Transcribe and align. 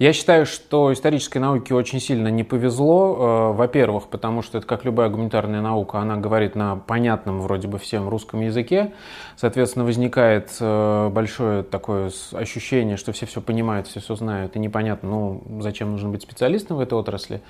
Я 0.00 0.14
считаю, 0.14 0.46
что 0.46 0.94
исторической 0.94 1.36
науке 1.36 1.74
очень 1.74 2.00
сильно 2.00 2.28
не 2.28 2.42
повезло. 2.42 3.50
Э, 3.52 3.54
во-первых, 3.54 4.08
потому 4.08 4.40
что 4.40 4.56
это 4.56 4.66
как 4.66 4.86
любая 4.86 5.10
гуманитарная 5.10 5.60
наука, 5.60 5.98
она 5.98 6.16
говорит 6.16 6.54
на 6.54 6.76
понятном 6.76 7.42
вроде 7.42 7.68
бы 7.68 7.78
всем 7.78 8.08
русском 8.08 8.40
языке. 8.40 8.94
Соответственно, 9.36 9.84
возникает 9.84 10.56
э, 10.58 11.10
большое 11.10 11.64
такое 11.64 12.10
ощущение, 12.32 12.96
что 12.96 13.12
все 13.12 13.26
все 13.26 13.42
понимают, 13.42 13.88
все 13.88 14.00
все 14.00 14.14
знают, 14.14 14.56
и 14.56 14.58
непонятно, 14.58 15.10
ну, 15.10 15.42
зачем 15.60 15.90
нужно 15.90 16.08
быть 16.08 16.22
специалистом 16.22 16.78
в 16.78 16.80
этой 16.80 16.94
отрасли 16.94 17.42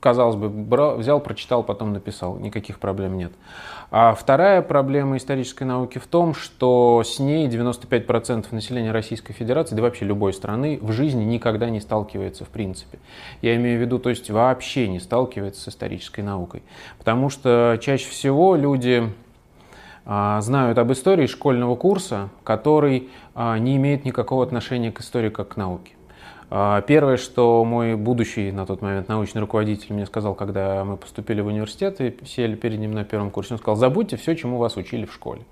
казалось 0.00 0.36
бы, 0.36 0.48
брал, 0.48 0.96
взял, 0.96 1.20
прочитал, 1.20 1.62
потом 1.62 1.92
написал, 1.92 2.36
никаких 2.38 2.78
проблем 2.78 3.16
нет. 3.16 3.32
А 3.90 4.14
вторая 4.14 4.60
проблема 4.60 5.16
исторической 5.16 5.64
науки 5.64 5.98
в 5.98 6.06
том, 6.06 6.34
что 6.34 7.02
с 7.04 7.18
ней 7.18 7.48
95% 7.48 8.46
населения 8.50 8.92
Российской 8.92 9.32
Федерации, 9.32 9.74
да 9.74 9.82
вообще 9.82 10.04
любой 10.04 10.34
страны, 10.34 10.78
в 10.82 10.92
жизни 10.92 11.24
никогда 11.24 11.70
не 11.70 11.80
сталкивается 11.80 12.44
в 12.44 12.48
принципе. 12.48 12.98
Я 13.40 13.56
имею 13.56 13.78
в 13.78 13.80
виду, 13.80 13.98
то 13.98 14.10
есть 14.10 14.30
вообще 14.30 14.88
не 14.88 15.00
сталкивается 15.00 15.62
с 15.62 15.68
исторической 15.68 16.20
наукой. 16.20 16.62
Потому 16.98 17.30
что 17.30 17.78
чаще 17.80 18.08
всего 18.10 18.56
люди 18.56 19.10
а, 20.04 20.40
знают 20.42 20.78
об 20.78 20.92
истории 20.92 21.26
школьного 21.26 21.74
курса, 21.74 22.28
который 22.44 23.10
а, 23.34 23.58
не 23.58 23.76
имеет 23.76 24.04
никакого 24.04 24.44
отношения 24.44 24.92
к 24.92 25.00
истории 25.00 25.30
как 25.30 25.48
к 25.48 25.56
науке. 25.56 25.92
А, 26.50 26.80
первое, 26.82 27.18
что 27.18 27.64
мой 27.64 27.94
будущий 27.94 28.50
на 28.52 28.64
тот 28.64 28.80
момент 28.80 29.08
научный 29.08 29.40
руководитель 29.40 29.92
мне 29.92 30.06
сказал, 30.06 30.34
когда 30.34 30.84
мы 30.84 30.96
поступили 30.96 31.40
в 31.40 31.46
университет 31.46 32.00
и 32.00 32.16
сели 32.24 32.54
перед 32.54 32.78
ним 32.78 32.92
на 32.92 33.04
первом 33.04 33.30
курсе, 33.30 33.54
он 33.54 33.58
сказал, 33.58 33.76
забудьте 33.76 34.16
все, 34.16 34.34
чему 34.34 34.56
вас 34.58 34.76
учили 34.76 35.04
в 35.04 35.12
школе. 35.12 35.42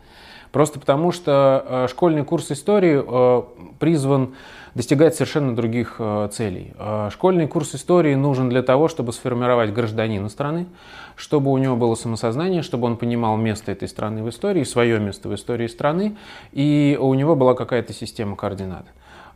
Просто 0.53 0.81
потому, 0.81 1.13
что 1.13 1.33
а, 1.33 1.87
школьный 1.89 2.25
курс 2.25 2.51
истории 2.51 3.03
а, 3.07 3.47
призван 3.79 4.35
достигать 4.75 5.15
совершенно 5.15 5.57
других 5.57 5.99
целей. 6.33 6.75
Школьный 7.11 7.49
курс 7.49 7.75
истории 7.75 8.15
нужен 8.15 8.51
для 8.51 8.63
того, 8.63 8.89
чтобы 8.89 9.15
сформировать 9.15 9.73
гражданина 9.73 10.29
страны, 10.29 10.67
чтобы 11.15 11.51
у 11.51 11.57
него 11.57 11.77
было 11.77 11.95
самосознание, 11.95 12.61
чтобы 12.61 12.87
он 12.87 12.99
понимал 12.99 13.39
место 13.39 13.73
этой 13.73 13.89
страны 13.89 14.23
в 14.23 14.29
истории, 14.29 14.65
свое 14.65 15.01
место 15.01 15.31
в 15.31 15.35
истории 15.35 15.67
страны, 15.67 16.19
и 16.53 16.99
у 17.01 17.15
него 17.15 17.37
была 17.37 17.55
какая-то 17.55 17.95
система 17.95 18.37
координат. 18.37 18.85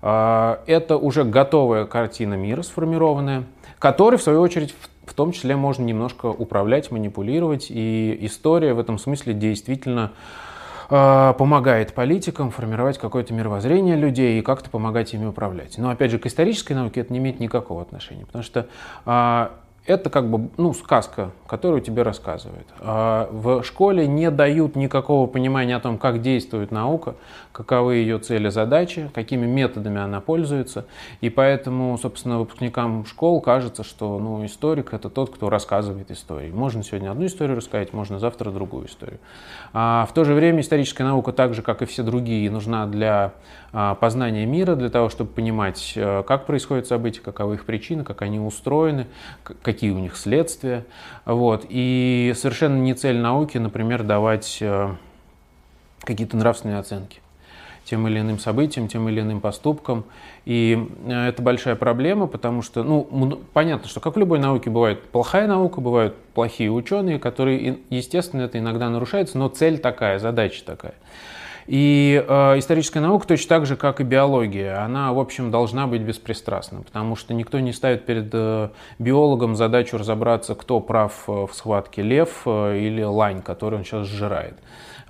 А, 0.03 0.63
это 0.67 0.97
уже 0.97 1.25
готовая 1.25 1.85
картина 1.85 2.35
мира 2.35 2.63
сформированная, 2.63 3.45
которой, 3.79 4.17
в 4.17 4.23
свою 4.23 4.41
очередь, 4.41 4.75
в 5.05 5.15
том 5.15 5.33
числе 5.33 5.57
можно 5.57 5.83
немножко 5.83 6.27
управлять, 6.27 6.91
манипулировать. 6.91 7.67
И 7.71 8.17
история 8.23 8.75
в 8.75 8.79
этом 8.79 8.99
смысле 8.99 9.35
действительно 9.35 10.13
а, 10.89 11.35
помогает 11.35 11.95
политикам 11.95 12.51
формировать 12.51 12.99
какое-то 12.99 13.35
мировоззрение 13.35 13.97
людей 13.97 14.39
и 14.39 14.43
как-то 14.43 14.71
помогать 14.71 15.13
ими 15.15 15.27
управлять. 15.27 15.79
Но 15.79 15.91
опять 15.91 16.11
же, 16.11 16.19
к 16.19 16.27
исторической 16.27 16.73
науке 16.73 17.01
это 17.01 17.13
не 17.13 17.19
имеет 17.19 17.41
никакого 17.41 17.83
отношения, 17.83 18.27
потому 18.27 18.45
что 18.45 18.67
а, 19.05 19.53
это 19.87 20.11
как 20.11 20.31
бы 20.31 20.51
ну, 20.57 20.73
сказка, 20.75 21.31
которую 21.47 21.81
тебе 21.81 22.03
рассказывают. 22.03 22.67
А 22.81 23.29
в 23.33 23.63
школе 23.63 24.07
не 24.07 24.31
дают 24.31 24.77
никакого 24.77 25.27
понимания 25.27 25.77
о 25.77 25.81
том, 25.81 25.99
как 25.99 26.21
действует 26.21 26.71
наука, 26.71 27.15
каковы 27.53 27.97
ее 27.97 28.19
цели, 28.19 28.51
задачи, 28.51 29.11
какими 29.15 29.47
методами 29.47 30.01
она 30.01 30.21
пользуется. 30.21 30.87
И 31.21 31.31
поэтому, 31.31 31.97
собственно, 31.99 32.39
выпускникам 32.39 33.05
школ 33.07 33.41
кажется, 33.41 33.83
что 33.83 34.19
ну, 34.19 34.45
историк– 34.45 34.91
это 34.93 35.09
тот, 35.09 35.35
кто 35.35 35.49
рассказывает 35.51 36.11
истории. 36.11 36.51
Можно 36.51 36.83
сегодня 36.83 37.11
одну 37.11 37.27
историю 37.27 37.57
рассказать, 37.57 37.93
можно 37.93 38.19
завтра 38.19 38.51
другую 38.51 38.87
историю. 38.87 39.19
А 39.73 40.07
в 40.09 40.15
то 40.15 40.25
же 40.25 40.35
время 40.35 40.61
историческая 40.61 41.05
наука, 41.05 41.33
так 41.33 41.55
же, 41.55 41.63
как 41.63 41.83
и 41.83 41.87
все 41.87 42.03
другие, 42.03 42.51
нужна 42.51 42.87
для 42.87 43.33
а, 43.73 43.95
познания 43.95 44.47
мира, 44.47 44.75
для 44.75 44.91
того, 44.91 45.09
чтобы 45.09 45.31
понимать, 45.31 45.93
э, 45.95 46.23
как 46.27 46.47
происходят 46.47 46.87
события, 46.87 47.21
каковы 47.21 47.55
их 47.55 47.65
причины, 47.65 48.03
как 48.03 48.23
они 48.23 48.41
устроены, 48.41 49.07
какие 49.63 49.91
у 49.91 49.99
них 49.99 50.17
следствия. 50.17 50.85
Вот. 51.25 51.67
И 51.69 52.33
совершенно 52.37 52.77
не 52.77 52.95
цель 52.95 53.19
науки, 53.19 53.59
например, 53.59 54.03
давать 54.03 54.59
э, 54.61 54.95
какие-то 56.03 56.37
нравственные 56.37 56.79
оценки 56.79 57.21
тем 57.91 58.07
или 58.07 58.21
иным 58.21 58.39
событиям, 58.39 58.87
тем 58.87 59.09
или 59.09 59.21
иным 59.21 59.41
поступкам. 59.41 60.05
И 60.45 60.89
э, 61.07 61.29
это 61.29 61.43
большая 61.43 61.75
проблема, 61.75 62.29
потому 62.29 62.63
что, 62.63 62.85
ну, 62.85 63.03
понятно, 63.53 63.89
что 63.89 64.01
как 64.01 64.15
в 64.15 64.19
любой 64.19 64.39
науке 64.39 64.71
бывает 64.71 65.03
плохая 65.11 65.49
наука, 65.49 65.81
бывают 65.81 66.17
плохие 66.35 66.71
ученые, 66.71 67.19
которые, 67.19 67.79
естественно, 67.91 68.43
это 68.43 68.59
иногда 68.59 68.89
нарушается, 68.91 69.39
но 69.39 69.49
цель 69.49 69.79
такая, 69.79 70.19
задача 70.19 70.65
такая. 70.65 70.95
И 71.67 72.25
э, 72.27 72.59
историческая 72.59 73.01
наука 73.01 73.27
точно 73.27 73.49
так 73.49 73.67
же, 73.67 73.77
как 73.77 74.01
и 74.01 74.05
биология, 74.05 74.85
она, 74.85 75.13
в 75.13 75.19
общем, 75.19 75.51
должна 75.51 75.87
быть 75.87 76.03
беспристрастна, 76.03 76.83
потому 76.83 77.17
что 77.17 77.35
никто 77.35 77.61
не 77.61 77.73
ставит 77.73 78.07
перед 78.07 78.31
э, 78.33 78.71
биологом 78.99 79.57
задачу 79.57 79.99
разобраться, 79.99 80.55
кто 80.55 80.81
прав 80.81 81.25
э, 81.29 81.47
в 81.47 81.51
схватке 81.53 82.03
лев 82.03 82.43
э, 82.47 82.79
или 82.79 83.03
лань, 83.03 83.43
который 83.43 83.79
он 83.79 83.85
сейчас 83.85 84.07
сжирает. 84.07 84.55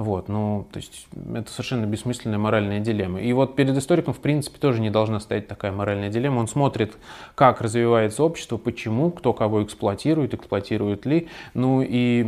Вот, 0.00 0.28
ну, 0.28 0.66
то 0.72 0.78
есть 0.78 1.09
это 1.34 1.50
совершенно 1.50 1.84
бессмысленная 1.84 2.38
моральная 2.38 2.81
дилемма. 2.81 3.21
И 3.21 3.31
вот 3.34 3.55
перед 3.55 3.77
историком, 3.77 4.15
в 4.15 4.19
принципе, 4.19 4.59
тоже 4.59 4.81
не 4.81 4.88
должна 4.88 5.21
стоять 5.21 5.47
такая 5.47 5.72
моральная 5.72 6.09
дилемма. 6.09 6.38
Он 6.38 6.49
смотрит, 6.49 6.94
как 7.34 7.61
развивается 7.61 8.25
общество, 8.25 8.56
почему, 8.56 9.11
кто 9.11 9.34
кого 9.34 9.62
эксплуатирует, 9.62 10.33
эксплуатирует 10.33 11.05
ли. 11.05 11.28
Ну 11.53 11.83
и 11.87 12.27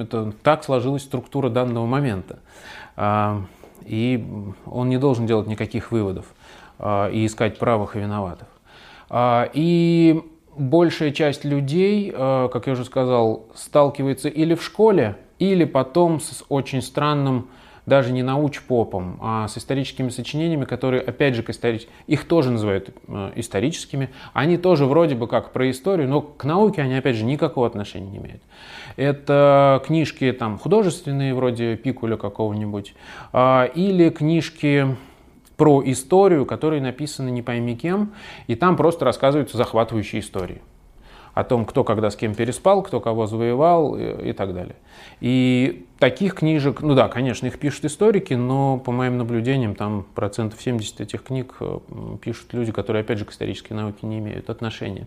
это 0.00 0.32
так 0.44 0.62
сложилась 0.62 1.02
структура 1.02 1.48
данного 1.48 1.84
момента. 1.84 2.38
А, 2.94 3.42
и 3.84 4.24
он 4.64 4.88
не 4.88 4.96
должен 4.96 5.26
делать 5.26 5.48
никаких 5.48 5.90
выводов 5.90 6.26
а, 6.78 7.08
и 7.08 7.26
искать 7.26 7.58
правых 7.58 7.96
и 7.96 7.98
виноватых. 7.98 8.46
А, 9.08 9.50
и 9.52 10.22
большая 10.56 11.10
часть 11.10 11.44
людей, 11.44 12.12
как 12.12 12.68
я 12.68 12.74
уже 12.74 12.84
сказал, 12.84 13.46
сталкивается 13.56 14.28
или 14.28 14.54
в 14.54 14.62
школе, 14.62 15.16
или 15.40 15.64
потом 15.64 16.20
с 16.20 16.44
очень 16.48 16.82
странным, 16.82 17.48
даже 17.86 18.12
не 18.12 18.22
научпопом, 18.22 19.18
а 19.20 19.48
с 19.48 19.58
историческими 19.58 20.10
сочинениями, 20.10 20.64
которые, 20.64 21.02
опять 21.02 21.34
же, 21.34 21.42
к 21.42 21.50
историч... 21.50 21.88
их 22.06 22.24
тоже 22.24 22.50
называют 22.50 22.90
э, 23.08 23.32
историческими. 23.36 24.10
Они 24.32 24.58
тоже 24.58 24.84
вроде 24.84 25.16
бы 25.16 25.26
как 25.26 25.52
про 25.52 25.68
историю, 25.70 26.08
но 26.08 26.20
к 26.20 26.44
науке 26.44 26.82
они, 26.82 26.94
опять 26.94 27.16
же, 27.16 27.24
никакого 27.24 27.66
отношения 27.66 28.08
не 28.08 28.18
имеют. 28.18 28.42
Это 28.96 29.82
книжки 29.84 30.30
там 30.32 30.58
художественные, 30.58 31.34
вроде 31.34 31.76
Пикуля 31.76 32.16
какого-нибудь, 32.16 32.94
э, 33.32 33.68
или 33.74 34.10
книжки 34.10 34.96
про 35.56 35.82
историю, 35.84 36.46
которые 36.46 36.80
написаны 36.80 37.30
не 37.30 37.42
пойми 37.42 37.76
кем, 37.76 38.12
и 38.46 38.54
там 38.54 38.76
просто 38.76 39.04
рассказываются 39.04 39.56
захватывающие 39.56 40.20
истории 40.20 40.60
о 41.34 41.44
том, 41.44 41.64
кто 41.64 41.84
когда 41.84 42.10
с 42.10 42.16
кем 42.16 42.34
переспал, 42.34 42.82
кто 42.82 43.00
кого 43.00 43.26
завоевал 43.26 43.96
и, 43.96 44.30
и 44.30 44.32
так 44.32 44.52
далее. 44.54 44.76
И 45.20 45.86
таких 45.98 46.34
книжек, 46.34 46.82
ну 46.82 46.94
да, 46.94 47.08
конечно, 47.08 47.46
их 47.46 47.58
пишут 47.58 47.84
историки, 47.84 48.34
но 48.34 48.78
по 48.78 48.90
моим 48.90 49.18
наблюдениям 49.18 49.74
там 49.74 50.06
процентов 50.14 50.60
70 50.60 51.00
этих 51.00 51.22
книг 51.22 51.54
э, 51.60 51.78
пишут 52.22 52.52
люди, 52.52 52.72
которые, 52.72 53.02
опять 53.02 53.18
же, 53.18 53.24
к 53.24 53.30
исторической 53.30 53.74
науке 53.74 54.06
не 54.06 54.18
имеют 54.18 54.50
отношения. 54.50 55.06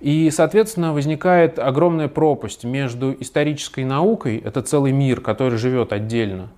И, 0.00 0.30
соответственно, 0.30 0.92
возникает 0.92 1.58
огромная 1.58 2.08
пропасть 2.08 2.64
между 2.64 3.16
исторической 3.18 3.84
наукой, 3.84 4.38
это 4.38 4.62
целый 4.62 4.92
мир, 4.92 5.20
который 5.20 5.58
живет 5.58 5.92
отдельно, 5.92 6.48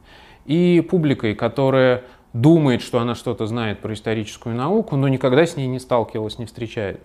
и 0.47 0.85
публикой, 0.89 1.35
которая 1.35 2.03
думает, 2.33 2.83
что 2.83 3.01
она 3.01 3.15
что-то 3.15 3.47
знает 3.47 3.81
про 3.81 3.93
историческую 3.93 4.55
науку, 4.55 4.97
но 4.97 5.09
никогда 5.09 5.45
с 5.47 5.57
ней 5.57 5.67
не 5.67 5.81
сталкивалась, 5.81 6.39
не 6.39 6.47
встречает. 6.47 7.01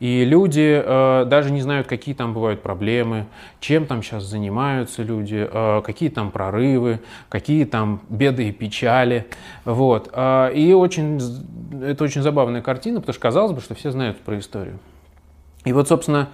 И 0.00 0.24
люди 0.24 0.82
э, 0.84 1.24
даже 1.26 1.52
не 1.52 1.60
знают, 1.60 1.86
какие 1.86 2.14
там 2.14 2.34
бывают 2.34 2.62
проблемы, 2.62 3.26
чем 3.60 3.86
там 3.86 4.02
сейчас 4.02 4.24
занимаются 4.24 5.02
люди, 5.02 5.48
э, 5.50 5.82
какие 5.84 6.08
там 6.08 6.30
прорывы, 6.30 7.00
какие 7.28 7.64
там 7.64 8.00
беды 8.08 8.48
и 8.48 8.52
печали. 8.52 9.26
Вот. 9.64 10.10
Э, 10.12 10.52
и 10.52 10.72
очень, 10.72 11.20
это 11.82 12.04
очень 12.04 12.22
забавная 12.22 12.62
картина, 12.62 13.00
потому 13.00 13.14
что 13.14 13.22
казалось 13.22 13.52
бы, 13.52 13.60
что 13.60 13.74
все 13.74 13.90
знают 13.90 14.18
про 14.18 14.38
историю. 14.38 14.78
И 15.64 15.72
вот, 15.72 15.88
собственно, 15.88 16.28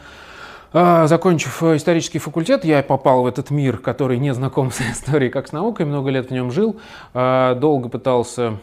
закончив 0.73 1.63
э, 1.63 1.77
исторический 1.77 2.19
факультет, 2.19 2.65
я 2.65 2.83
попал 2.83 3.23
в 3.23 3.27
этот 3.27 3.51
мир, 3.51 3.79
который 3.79 4.19
не 4.19 4.33
знаком 4.35 4.71
с 4.71 4.81
историей 4.93 5.31
как 5.31 5.49
с 5.49 5.53
наукой, 5.53 5.87
много 5.87 6.11
лет 6.11 6.31
в 6.31 6.33
нем 6.33 6.51
жил, 6.51 6.81
а, 7.13 7.55
долго 7.55 7.89
пытался 7.89 8.59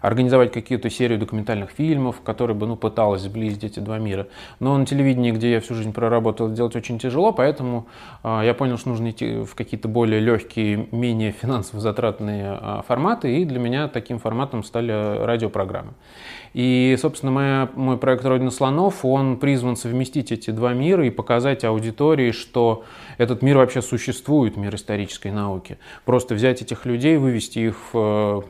организовать 0.00 0.52
какую-то 0.52 0.90
серию 0.90 1.18
документальных 1.18 1.70
фильмов, 1.70 2.20
которые 2.22 2.56
бы 2.56 2.66
ну, 2.66 2.76
пыталась 2.76 3.22
сблизить 3.22 3.64
эти 3.64 3.80
два 3.80 3.98
мира. 3.98 4.28
Но 4.60 4.76
на 4.76 4.86
телевидении, 4.86 5.30
где 5.30 5.52
я 5.52 5.60
всю 5.60 5.74
жизнь 5.74 5.92
проработал, 5.92 6.50
делать 6.50 6.76
очень 6.76 6.98
тяжело, 6.98 7.32
поэтому 7.32 7.86
э, 8.22 8.42
я 8.44 8.54
понял, 8.54 8.78
что 8.78 8.90
нужно 8.90 9.10
идти 9.10 9.42
в 9.42 9.54
какие-то 9.54 9.88
более 9.88 10.20
легкие, 10.20 10.88
менее 10.90 11.32
финансово 11.32 11.80
затратные 11.80 12.58
э, 12.60 12.82
форматы, 12.86 13.38
и 13.38 13.44
для 13.44 13.58
меня 13.58 13.88
таким 13.88 14.18
форматом 14.18 14.62
стали 14.62 14.92
радиопрограммы. 15.24 15.92
И, 16.54 16.96
собственно, 17.00 17.32
моя, 17.32 17.68
мой 17.74 17.98
проект 17.98 18.24
«Родина 18.24 18.50
слонов», 18.50 19.04
он 19.04 19.36
призван 19.36 19.76
совместить 19.76 20.32
эти 20.32 20.50
два 20.50 20.72
мира 20.72 21.06
и 21.06 21.10
показать 21.10 21.64
аудитории, 21.64 22.32
что 22.32 22.84
этот 23.18 23.42
мир 23.42 23.58
вообще 23.58 23.82
существует, 23.82 24.56
мир 24.56 24.74
исторической 24.74 25.30
науки. 25.30 25.78
Просто 26.04 26.34
взять 26.34 26.62
этих 26.62 26.86
людей, 26.86 27.16
вывести 27.16 27.58
их 27.58 27.76
в 27.92 28.44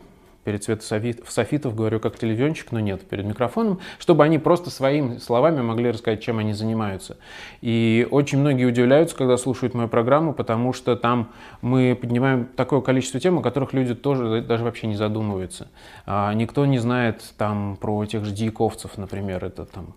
перед 0.48 0.64
светософитов 0.64 1.74
говорю 1.74 2.00
как 2.00 2.18
телевизионщик, 2.18 2.72
но 2.72 2.80
нет, 2.80 3.06
перед 3.06 3.26
микрофоном, 3.26 3.80
чтобы 3.98 4.24
они 4.24 4.38
просто 4.38 4.70
своими 4.70 5.18
словами 5.18 5.60
могли 5.60 5.90
рассказать, 5.90 6.22
чем 6.22 6.38
они 6.38 6.54
занимаются. 6.54 7.18
И 7.60 8.08
очень 8.10 8.38
многие 8.38 8.64
удивляются, 8.64 9.14
когда 9.14 9.36
слушают 9.36 9.74
мою 9.74 9.90
программу, 9.90 10.32
потому 10.32 10.72
что 10.72 10.96
там 10.96 11.32
мы 11.60 11.94
поднимаем 12.00 12.46
такое 12.56 12.80
количество 12.80 13.20
тем, 13.20 13.38
о 13.38 13.42
которых 13.42 13.74
люди 13.74 13.94
тоже 13.94 14.40
даже 14.40 14.64
вообще 14.64 14.86
не 14.86 14.96
задумываются. 14.96 15.68
А, 16.06 16.32
никто 16.32 16.64
не 16.64 16.78
знает 16.78 17.22
там 17.36 17.76
про 17.78 18.06
тех 18.06 18.24
же 18.24 18.30
дьяковцев, 18.30 18.96
например, 18.96 19.44
это 19.44 19.66
там 19.66 19.94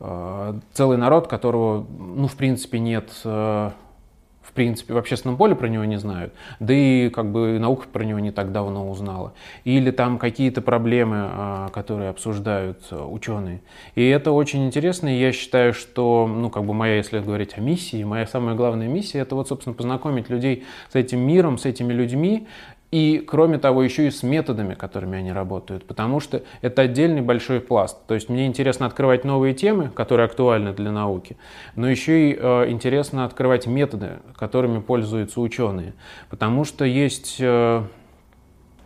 а, 0.00 0.58
целый 0.74 0.98
народ, 0.98 1.28
которого, 1.28 1.86
ну, 1.98 2.28
в 2.28 2.36
принципе, 2.36 2.78
нет 2.78 3.10
а, 3.24 3.72
в 4.48 4.52
принципе, 4.52 4.94
в 4.94 4.96
общественном 4.96 5.36
поле 5.36 5.54
про 5.54 5.68
него 5.68 5.84
не 5.84 5.98
знают, 5.98 6.32
да 6.58 6.72
и 6.72 7.10
как 7.10 7.30
бы 7.30 7.58
наука 7.58 7.86
про 7.92 8.02
него 8.02 8.18
не 8.18 8.30
так 8.30 8.50
давно 8.50 8.90
узнала. 8.90 9.34
Или 9.64 9.90
там 9.90 10.18
какие-то 10.18 10.62
проблемы, 10.62 11.16
а, 11.20 11.68
которые 11.68 12.08
обсуждают 12.08 12.80
а, 12.90 13.06
ученые. 13.06 13.60
И 13.94 14.06
это 14.08 14.32
очень 14.32 14.66
интересно, 14.66 15.14
и 15.14 15.20
я 15.20 15.32
считаю, 15.32 15.74
что, 15.74 16.26
ну, 16.26 16.48
как 16.48 16.64
бы 16.64 16.72
моя, 16.72 16.96
если 16.96 17.18
говорить 17.20 17.58
о 17.58 17.60
миссии, 17.60 18.02
моя 18.04 18.26
самая 18.26 18.54
главная 18.54 18.88
миссия, 18.88 19.18
это 19.18 19.34
вот, 19.34 19.48
собственно, 19.48 19.74
познакомить 19.74 20.30
людей 20.30 20.64
с 20.90 20.94
этим 20.94 21.20
миром, 21.20 21.58
с 21.58 21.66
этими 21.66 21.92
людьми, 21.92 22.46
и, 22.90 23.22
кроме 23.26 23.58
того, 23.58 23.82
еще 23.82 24.06
и 24.06 24.10
с 24.10 24.22
методами, 24.22 24.74
которыми 24.74 25.18
они 25.18 25.30
работают, 25.30 25.84
потому 25.84 26.20
что 26.20 26.42
это 26.62 26.82
отдельный 26.82 27.20
большой 27.20 27.60
пласт. 27.60 27.98
То 28.06 28.14
есть 28.14 28.30
мне 28.30 28.46
интересно 28.46 28.86
открывать 28.86 29.24
новые 29.24 29.52
темы, 29.52 29.90
которые 29.90 30.24
актуальны 30.24 30.72
для 30.72 30.90
науки, 30.90 31.36
но 31.76 31.90
еще 31.90 32.30
и 32.30 32.38
э, 32.38 32.70
интересно 32.70 33.26
открывать 33.26 33.66
методы, 33.66 34.20
которыми 34.36 34.80
пользуются 34.80 35.40
ученые. 35.40 35.92
Потому 36.30 36.64
что 36.64 36.86
есть 36.86 37.36
э, 37.40 37.82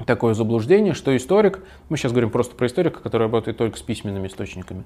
такое 0.04 0.34
заблуждение, 0.34 0.94
что 0.94 1.16
историк, 1.16 1.60
мы 1.88 1.96
сейчас 1.96 2.10
говорим 2.10 2.30
просто 2.30 2.56
про 2.56 2.66
историка, 2.66 2.98
который 2.98 3.22
работает 3.22 3.56
только 3.56 3.78
с 3.78 3.82
письменными 3.82 4.26
источниками, 4.26 4.82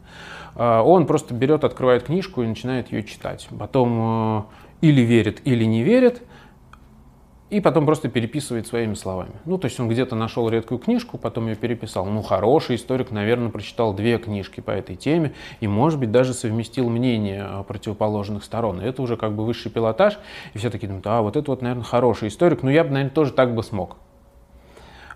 э, 0.57 0.81
он 0.81 1.07
просто 1.07 1.33
берет, 1.33 1.65
открывает 1.65 2.03
книжку 2.03 2.43
и 2.43 2.47
начинает 2.47 2.93
ее 2.93 3.03
читать. 3.03 3.49
Потом 3.59 3.99
э, 4.03 4.43
или 4.83 5.01
верит, 5.01 5.41
или 5.47 5.65
не 5.65 5.83
верит– 5.83 6.21
и 7.49 7.61
потом 7.61 7.87
просто 7.87 8.09
переписывает 8.09 8.67
своими 8.67 8.95
словами. 8.95 9.31
Ну, 9.45 9.57
то 9.57 9.67
есть 9.67 9.79
он 9.79 9.89
где-то 9.89 10.17
нашел 10.17 10.49
редкую 10.49 10.79
книжку, 10.79 11.17
потом 11.17 11.47
ее 11.47 11.55
переписал. 11.55 12.05
Ну, 12.07 12.21
хороший 12.23 12.75
историк, 12.75 13.13
наверное, 13.13 13.51
прочитал 13.51 13.95
две 13.95 14.19
книжки 14.19 14.61
по 14.61 14.73
этой 14.73 14.97
теме 14.97 15.33
и, 15.61 15.69
может 15.69 16.01
быть, 16.01 16.11
даже 16.11 16.35
совместил 16.35 16.91
мнение 16.91 17.65
противоположных 17.69 18.43
сторон. 18.43 18.81
И 18.81 18.85
это 18.85 19.01
уже 19.01 19.17
как 19.17 19.33
бы 19.35 19.45
высший 19.45 19.71
пилотаж. 19.71 20.19
И 20.55 20.59
все 20.59 20.71
такие 20.71 20.89
думают, 20.89 21.07
а 21.07 21.23
вот 21.23 21.37
это 21.37 21.51
вот, 21.51 21.63
наверное, 21.63 21.85
хороший 21.85 22.29
историк, 22.29 22.65
но 22.65 22.71
я 22.71 22.83
бы, 22.83 22.91
наверное, 22.91 23.15
тоже 23.15 23.33
так 23.33 23.55
бы 23.55 23.63
смог. 23.63 23.97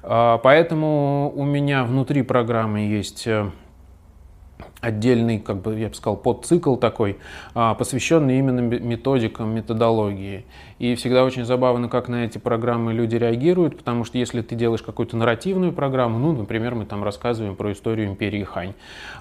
А, 0.03 0.39
поэтому 0.39 1.33
у 1.35 1.45
меня 1.45 1.83
внутри 1.83 2.23
программы 2.23 2.81
есть 2.81 3.27
э, 3.27 3.51
отдельный, 4.81 5.39
как 5.39 5.61
бы 5.61 5.79
я 5.79 5.89
бы 5.89 5.95
сказал, 5.95 6.17
подцикл 6.17 6.77
такой, 6.77 7.19
а, 7.55 7.75
посвященный 7.75 8.39
именно 8.39 8.61
методикам, 8.61 9.55
методологии. 9.55 10.45
И 10.79 10.95
всегда 10.95 11.25
очень 11.25 11.45
забавно, 11.45 11.91
как 11.91 12.09
на 12.09 12.25
эти 12.25 12.39
программы 12.39 12.95
люди 12.95 13.15
реагируют, 13.17 13.77
потому 13.77 14.05
что 14.05 14.17
если 14.17 14.41
ты 14.41 14.55
делаешь 14.55 14.81
какую-то 14.81 15.15
нарративную 15.17 15.73
программу, 15.73 16.19
ну, 16.19 16.33
например, 16.33 16.75
мы 16.75 16.87
там 16.87 17.05
рассказываем 17.05 17.55
про 17.55 17.73
историю 17.73 18.09
империи 18.09 18.43
Хань, 18.45 18.73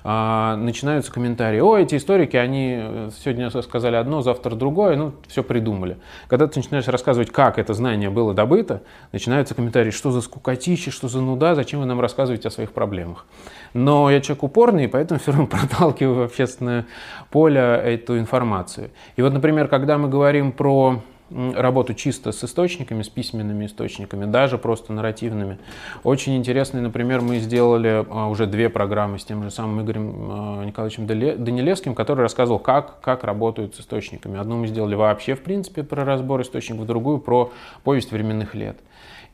а, 0.06 0.56
начинаются 0.56 1.12
комментарии, 1.12 1.60
о, 1.60 1.78
эти 1.78 1.98
историки, 1.98 2.38
они 2.38 2.78
э, 2.80 3.10
сегодня 3.20 3.50
сказали 3.62 3.98
одно, 3.98 4.22
завтра 4.22 4.56
другое, 4.56 4.96
ну, 4.96 5.12
все 5.28 5.44
придумали. 5.44 5.98
Когда 6.30 6.48
ты 6.48 6.60
начинаешь 6.60 6.88
рассказывать, 6.88 7.30
как 7.30 7.60
это 7.60 7.74
знание 7.74 8.10
было 8.10 8.34
добыто, 8.34 8.82
начинаются 9.12 9.54
комментарии, 9.54 9.92
что 9.92 10.12
за 10.12 10.22
скукотища, 10.22 10.92
что 10.92 11.10
за 11.10 11.20
нуда, 11.20 11.56
зачем 11.56 11.82
вы 11.82 11.86
нам 11.86 12.00
рассказываете 12.00 12.48
о 12.48 12.52
своих 12.52 12.72
проблемах. 12.72 13.26
Но 13.74 14.10
я 14.10 14.22
человек 14.22 14.44
упорный, 14.44 14.88
поэтому 14.88 15.20
все 15.20 15.32
равно 15.32 15.48
проталкиваю 15.50 16.16
в 16.16 16.22
общественное 16.22 16.86
поле 17.30 17.60
эту 17.60 18.18
информацию. 18.18 18.92
И 19.16 19.22
вот, 19.22 19.34
например, 19.34 19.68
когда 19.68 19.98
мы 19.98 20.10
говорим 20.10 20.52
про 20.52 21.02
работу 21.32 21.94
чисто 21.94 22.32
с 22.32 22.44
источниками, 22.44 23.04
с 23.04 23.10
письменными 23.10 23.66
источниками, 23.66 24.26
даже 24.26 24.58
просто 24.58 24.94
нарративными. 24.94 25.60
Очень 26.04 26.36
интересный, 26.38 26.82
например, 26.82 27.22
мы 27.22 27.40
сделали 27.40 28.06
а, 28.10 28.28
уже 28.28 28.48
две 28.48 28.70
программы 28.70 29.20
с 29.20 29.26
тем 29.26 29.44
же 29.44 29.52
самым 29.52 29.84
Игорем 29.84 30.14
а, 30.32 30.66
Николаевичем 30.66 31.06
Данилевским, 31.06 31.94
который 31.94 32.22
рассказывал, 32.22 32.60
как, 32.60 33.00
как 33.02 33.24
работают 33.24 33.76
с 33.76 33.82
источниками. 33.82 34.40
Одну 34.40 34.58
мы 34.58 34.68
сделали 34.68 34.96
вообще, 34.96 35.36
в 35.36 35.42
принципе, 35.42 35.84
про 35.84 36.04
разбор 36.04 36.42
источников, 36.42 36.86
другую 36.88 37.20
про 37.20 37.52
повесть 37.84 38.12
временных 38.12 38.56
лет. 38.56 38.80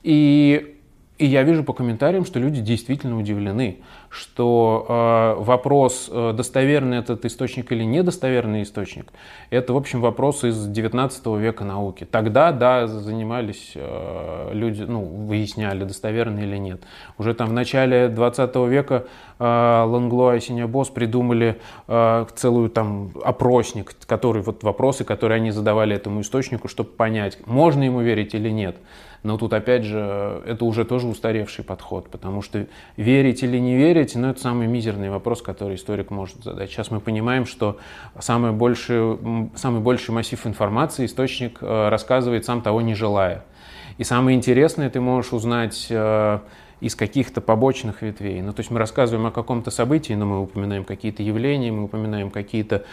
И 0.04 0.76
и 1.18 1.26
я 1.26 1.44
вижу 1.44 1.64
по 1.64 1.72
комментариям, 1.72 2.26
что 2.26 2.40
люди 2.40 2.60
действительно 2.60 3.18
удивлены, 3.18 3.80
что 4.16 4.86
э, 4.88 5.44
вопрос, 5.44 6.10
э, 6.12 6.34
достоверный 6.36 7.00
этот 7.00 7.26
источник 7.26 7.72
или 7.72 7.84
недостоверный 7.84 8.64
источник, 8.64 9.12
это, 9.50 9.74
в 9.74 9.78
общем, 9.78 10.00
вопрос 10.02 10.44
из 10.44 10.68
19 10.68 11.26
века 11.38 11.66
науки. 11.66 12.08
Тогда, 12.10 12.52
да, 12.52 12.88
занимались 12.88 13.74
э, 13.76 14.52
люди, 14.54 14.84
ну, 14.84 15.04
выясняли, 15.04 15.84
достоверный 15.84 16.44
или 16.44 16.58
нет. 16.58 16.82
Уже 17.18 17.34
там 17.34 17.50
в 17.50 17.54
начале 17.54 18.08
20 18.08 18.56
века 18.56 19.06
э, 19.38 19.44
Лангло 19.44 20.36
и 20.36 20.40
Синябос 20.40 20.90
придумали 20.90 21.60
э, 21.88 22.26
целую 22.36 22.70
там 22.70 23.12
опросник, 23.24 23.96
который, 24.06 24.42
вот 24.42 24.64
вопросы, 24.64 25.04
которые 25.04 25.38
они 25.38 25.52
задавали 25.52 25.96
этому 25.96 26.22
источнику, 26.22 26.70
чтобы 26.70 26.92
понять, 26.92 27.38
можно 27.46 27.84
ему 27.84 28.00
верить 28.00 28.34
или 28.34 28.50
нет. 28.50 28.78
Но 29.26 29.40
тут, 29.40 29.54
опять 29.54 29.84
же, 29.84 30.44
это 30.46 30.66
уже 30.66 30.86
тоже 30.86 31.08
устаревший 31.08 31.66
подход, 31.66 32.10
потому 32.12 32.44
что 32.44 32.68
верить 32.96 33.42
или 33.42 33.58
не 33.58 33.76
верить, 33.76 34.05
ну, 34.14 34.30
это 34.30 34.40
самый 34.40 34.68
мизерный 34.68 35.10
вопрос, 35.10 35.42
который 35.42 35.76
историк 35.76 36.12
может 36.12 36.44
задать. 36.44 36.70
Сейчас 36.70 36.92
мы 36.92 37.00
понимаем, 37.00 37.46
что 37.46 37.80
самый 38.20 38.52
большой, 38.52 39.18
самый 39.56 39.82
больший 39.82 40.12
массив 40.12 40.46
информации 40.46 41.06
источник 41.06 41.58
э, 41.62 41.90
рассказывает 41.90 42.46
сам 42.46 42.62
того 42.62 42.82
не 42.82 42.94
желая. 42.94 43.44
И 43.98 44.04
самое 44.04 44.38
интересное, 44.38 44.90
ты 44.90 45.02
можешь 45.02 45.34
узнать 45.34 45.88
э, 45.90 46.40
из 46.82 46.96
каких-то 46.96 47.42
побочных 47.42 48.02
ветвей. 48.02 48.42
Ну, 48.42 48.54
то 48.54 48.60
есть 48.60 48.70
мы 48.70 48.78
рассказываем 48.78 49.26
о 49.26 49.32
каком-то 49.32 49.72
событии, 49.72 50.14
но 50.14 50.26
мы 50.26 50.42
упоминаем 50.42 50.84
какие-то 50.84 51.24
явления, 51.24 51.72
мы 51.72 51.86
упоминаем 51.86 52.30
какие-то 52.30 52.86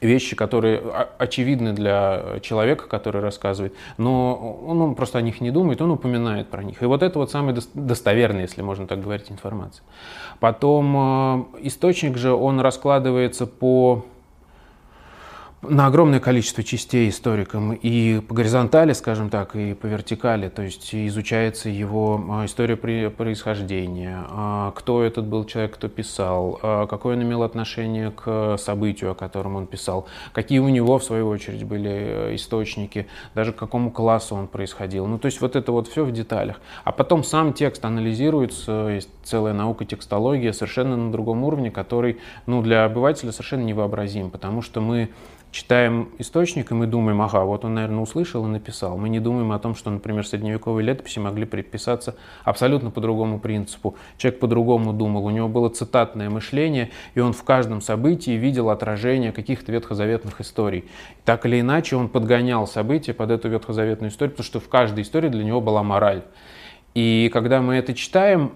вещи, 0.00 0.36
которые 0.36 0.80
очевидны 1.18 1.72
для 1.72 2.38
человека, 2.42 2.86
который 2.86 3.20
рассказывает, 3.20 3.74
но 3.96 4.58
он, 4.66 4.80
он 4.80 4.94
просто 4.94 5.18
о 5.18 5.22
них 5.22 5.40
не 5.40 5.50
думает, 5.50 5.80
он 5.82 5.90
упоминает 5.90 6.48
про 6.48 6.62
них. 6.62 6.82
И 6.82 6.86
вот 6.86 7.02
это 7.02 7.18
вот 7.18 7.30
самая 7.30 7.56
достоверная, 7.74 8.42
если 8.42 8.62
можно 8.62 8.86
так 8.86 9.00
говорить, 9.00 9.30
информация. 9.30 9.84
Потом 10.40 10.96
э, 10.96 11.66
источник 11.66 12.16
же, 12.16 12.32
он 12.32 12.60
раскладывается 12.60 13.46
по 13.46 14.04
на 15.62 15.86
огромное 15.86 16.20
количество 16.20 16.62
частей 16.62 17.08
историком 17.08 17.72
и 17.72 18.20
по 18.20 18.34
горизонтали, 18.34 18.92
скажем 18.92 19.28
так, 19.28 19.56
и 19.56 19.74
по 19.74 19.86
вертикали, 19.86 20.48
то 20.48 20.62
есть 20.62 20.94
изучается 20.94 21.68
его 21.68 22.24
а, 22.30 22.44
история 22.46 22.76
происхождения, 22.76 24.24
а, 24.28 24.70
кто 24.72 25.02
этот 25.02 25.26
был 25.26 25.44
человек, 25.44 25.74
кто 25.74 25.88
писал, 25.88 26.60
а, 26.62 26.86
какое 26.86 27.16
он 27.16 27.22
имел 27.24 27.42
отношение 27.42 28.12
к 28.12 28.56
событию, 28.56 29.12
о 29.12 29.14
котором 29.14 29.56
он 29.56 29.66
писал, 29.66 30.06
какие 30.32 30.60
у 30.60 30.68
него, 30.68 30.98
в 30.98 31.04
свою 31.04 31.28
очередь, 31.28 31.64
были 31.64 31.90
э, 31.90 32.34
источники, 32.36 33.08
даже 33.34 33.52
к 33.52 33.56
какому 33.56 33.90
классу 33.90 34.36
он 34.36 34.46
происходил. 34.46 35.06
Ну, 35.06 35.18
то 35.18 35.26
есть 35.26 35.40
вот 35.40 35.56
это 35.56 35.72
вот 35.72 35.88
все 35.88 36.04
в 36.04 36.12
деталях. 36.12 36.60
А 36.84 36.92
потом 36.92 37.24
сам 37.24 37.52
текст 37.52 37.84
анализируется, 37.84 38.88
есть 38.88 39.10
целая 39.24 39.54
наука 39.54 39.84
текстология 39.84 40.52
совершенно 40.52 40.96
на 40.96 41.10
другом 41.10 41.42
уровне, 41.42 41.70
который 41.70 42.18
ну, 42.46 42.62
для 42.62 42.84
обывателя 42.84 43.32
совершенно 43.32 43.62
невообразим, 43.62 44.30
потому 44.30 44.62
что 44.62 44.80
мы 44.80 45.10
читаем 45.50 46.10
источник, 46.18 46.70
и 46.70 46.74
мы 46.74 46.86
думаем, 46.86 47.20
ага, 47.22 47.44
вот 47.44 47.64
он, 47.64 47.74
наверное, 47.74 48.00
услышал 48.00 48.44
и 48.46 48.48
написал. 48.48 48.98
Мы 48.98 49.08
не 49.08 49.20
думаем 49.20 49.52
о 49.52 49.58
том, 49.58 49.74
что, 49.74 49.90
например, 49.90 50.26
средневековые 50.26 50.84
летописи 50.84 51.18
могли 51.18 51.46
предписаться 51.46 52.16
абсолютно 52.44 52.90
по 52.90 53.00
другому 53.00 53.40
принципу. 53.40 53.96
Человек 54.18 54.40
по-другому 54.40 54.92
думал, 54.92 55.24
у 55.24 55.30
него 55.30 55.48
было 55.48 55.68
цитатное 55.68 56.28
мышление, 56.28 56.90
и 57.14 57.20
он 57.20 57.32
в 57.32 57.42
каждом 57.44 57.80
событии 57.80 58.32
видел 58.32 58.70
отражение 58.70 59.32
каких-то 59.32 59.72
ветхозаветных 59.72 60.40
историй. 60.40 60.84
Так 61.24 61.46
или 61.46 61.60
иначе, 61.60 61.96
он 61.96 62.08
подгонял 62.08 62.66
события 62.66 63.14
под 63.14 63.30
эту 63.30 63.48
ветхозаветную 63.48 64.10
историю, 64.10 64.32
потому 64.32 64.46
что 64.46 64.60
в 64.60 64.68
каждой 64.68 65.02
истории 65.02 65.28
для 65.28 65.44
него 65.44 65.60
была 65.60 65.82
мораль. 65.82 66.22
И 66.94 67.30
когда 67.32 67.62
мы 67.62 67.76
это 67.76 67.94
читаем, 67.94 68.52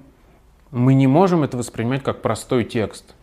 мы 0.70 0.94
не 0.94 1.06
можем 1.06 1.42
это 1.42 1.56
воспринимать 1.56 2.02
как 2.02 2.22
простой 2.22 2.64
текст– 2.64 3.14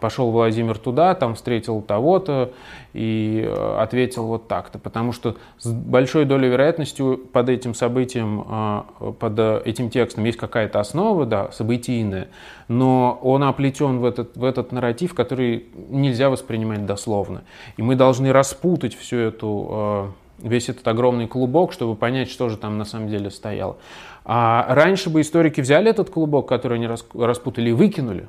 пошел 0.00 0.30
Владимир 0.30 0.76
туда, 0.76 1.14
там 1.14 1.34
встретил 1.34 1.80
того-то 1.80 2.52
и 2.92 3.42
э, 3.46 3.76
ответил 3.80 4.26
вот 4.26 4.46
так-то. 4.46 4.78
Потому 4.78 5.12
что 5.12 5.36
с 5.58 5.70
большой 5.70 6.26
долей 6.26 6.48
вероятности 6.48 7.16
под 7.16 7.48
этим 7.48 7.74
событием, 7.74 8.44
а, 8.46 8.86
под 9.18 9.38
этим 9.66 9.88
текстом 9.88 10.24
есть 10.24 10.36
какая-то 10.36 10.80
основа, 10.80 11.24
да, 11.24 11.50
событийная, 11.52 12.28
но 12.68 13.18
он 13.22 13.42
оплетен 13.42 14.00
в 14.00 14.04
этот, 14.04 14.36
в 14.36 14.44
этот 14.44 14.70
нарратив, 14.72 15.14
который 15.14 15.66
нельзя 15.88 16.28
воспринимать 16.28 16.84
дословно. 16.84 17.44
И 17.78 17.82
мы 17.82 17.96
должны 17.96 18.32
распутать 18.32 18.94
всю 18.94 19.16
эту 19.16 19.68
а, 19.70 20.10
весь 20.38 20.68
этот 20.68 20.86
огромный 20.88 21.26
клубок, 21.26 21.72
чтобы 21.72 21.96
понять, 21.96 22.30
что 22.30 22.48
же 22.48 22.56
там 22.56 22.76
на 22.76 22.84
самом 22.84 23.08
деле 23.08 23.30
стояло. 23.30 23.76
А 24.24 24.66
раньше 24.68 25.10
бы 25.10 25.22
историки 25.22 25.60
взяли 25.60 25.90
этот 25.90 26.10
клубок, 26.10 26.48
который 26.48 26.78
они 26.78 26.86
распутали, 26.86 27.70
и 27.70 27.72
выкинули. 27.72 28.28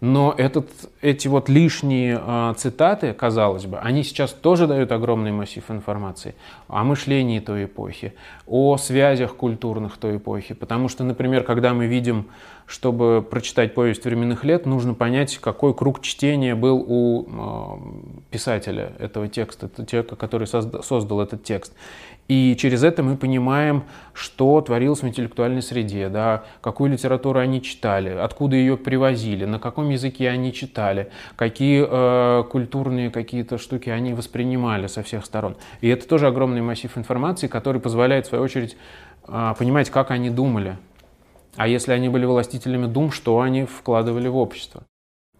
Но 0.00 0.32
этот, 0.36 0.68
эти 1.00 1.26
вот 1.26 1.48
лишние 1.48 2.20
э, 2.24 2.54
цитаты, 2.56 3.12
казалось 3.12 3.66
бы, 3.66 3.78
они 3.78 4.04
сейчас 4.04 4.32
тоже 4.32 4.68
дают 4.68 4.92
огромный 4.92 5.32
массив 5.32 5.68
информации 5.70 6.34
о 6.68 6.84
мышлении 6.84 7.40
той 7.40 7.64
эпохи, 7.64 8.14
о 8.46 8.76
связях 8.76 9.34
культурных 9.34 9.96
той 9.96 10.18
эпохи. 10.18 10.54
Потому 10.54 10.88
что, 10.88 11.02
например, 11.02 11.42
когда 11.42 11.74
мы 11.74 11.86
видим, 11.86 12.26
чтобы 12.66 13.26
прочитать 13.28 13.74
повесть 13.74 14.04
временных 14.04 14.44
лет, 14.44 14.66
нужно 14.66 14.94
понять, 14.94 15.38
какой 15.38 15.74
круг 15.74 16.00
чтения 16.00 16.54
был 16.54 16.84
у 16.86 17.26
э, 17.26 18.22
писателя 18.30 18.92
этого 19.00 19.26
текста, 19.26 19.68
человека, 19.84 20.14
который 20.14 20.46
создал 20.46 21.20
этот 21.20 21.42
текст. 21.42 21.72
И 22.28 22.56
через 22.56 22.84
это 22.84 23.02
мы 23.02 23.16
понимаем, 23.16 23.84
что 24.12 24.60
творилось 24.60 25.02
в 25.02 25.08
интеллектуальной 25.08 25.62
среде, 25.62 26.10
да, 26.10 26.44
какую 26.60 26.90
литературу 26.90 27.40
они 27.40 27.62
читали, 27.62 28.10
откуда 28.10 28.54
ее 28.54 28.76
привозили, 28.76 29.46
на 29.46 29.58
каком 29.58 29.88
языке 29.88 30.28
они 30.28 30.52
читали, 30.52 31.10
какие 31.36 31.86
э, 31.88 32.44
культурные 32.44 33.10
какие-то 33.10 33.56
штуки 33.56 33.88
они 33.88 34.12
воспринимали 34.12 34.88
со 34.88 35.02
всех 35.02 35.24
сторон. 35.24 35.56
И 35.80 35.88
это 35.88 36.06
тоже 36.06 36.26
огромный 36.26 36.60
массив 36.60 36.96
информации, 36.98 37.46
который 37.46 37.80
позволяет, 37.80 38.26
в 38.26 38.28
свою 38.28 38.44
очередь, 38.44 38.76
э, 39.26 39.54
понимать, 39.58 39.88
как 39.88 40.10
они 40.10 40.28
думали. 40.28 40.76
А 41.56 41.66
если 41.66 41.92
они 41.92 42.10
были 42.10 42.26
властителями 42.26 42.86
дум, 42.86 43.10
что 43.10 43.40
они 43.40 43.64
вкладывали 43.64 44.28
в 44.28 44.36
общество. 44.36 44.82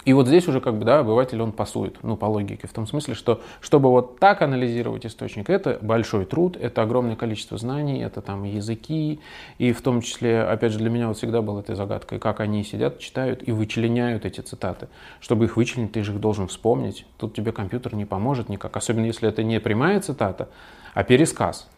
И 0.04 0.12
вот 0.14 0.26
здесь 0.26 0.46
уже 0.48 0.60
как 0.60 0.78
бы, 0.78 0.84
да, 0.84 1.00
обыватель, 1.00 1.42
он 1.42 1.52
пасует, 1.52 1.98
ну, 2.02 2.16
по 2.16 2.26
логике, 2.26 2.66
в 2.66 2.72
том 2.72 2.86
смысле, 2.86 3.14
что 3.14 3.42
чтобы 3.60 3.90
вот 3.90 4.18
так 4.18 4.40
анализировать 4.42 5.04
источник, 5.04 5.50
это 5.50 5.78
большой 5.82 6.24
труд, 6.24 6.56
это 6.56 6.82
огромное 6.82 7.16
количество 7.16 7.58
знаний, 7.58 8.00
это 8.00 8.22
там 8.22 8.44
языки, 8.44 9.20
и 9.58 9.72
в 9.72 9.82
том 9.82 10.00
числе, 10.00 10.42
опять 10.42 10.72
же, 10.72 10.78
для 10.78 10.88
меня 10.88 11.08
вот 11.08 11.18
всегда 11.18 11.42
была 11.42 11.60
этой 11.60 11.74
загадкой, 11.74 12.20
как 12.20 12.40
они 12.40 12.62
сидят, 12.64 13.00
читают 13.00 13.46
и 13.46 13.52
вычленяют 13.52 14.24
эти 14.24 14.40
цитаты. 14.40 14.88
Чтобы 15.20 15.46
их 15.46 15.56
вычленить, 15.56 15.92
ты 15.92 16.02
же 16.02 16.12
их 16.12 16.20
должен 16.20 16.46
вспомнить, 16.46 17.04
тут 17.18 17.34
тебе 17.34 17.52
компьютер 17.52 17.94
не 17.94 18.04
поможет 18.04 18.48
никак, 18.48 18.76
особенно 18.76 19.04
если 19.04 19.28
это 19.28 19.42
не 19.42 19.60
прямая 19.60 20.00
цитата, 20.00 20.48
а 20.94 21.02
пересказ. 21.02 21.68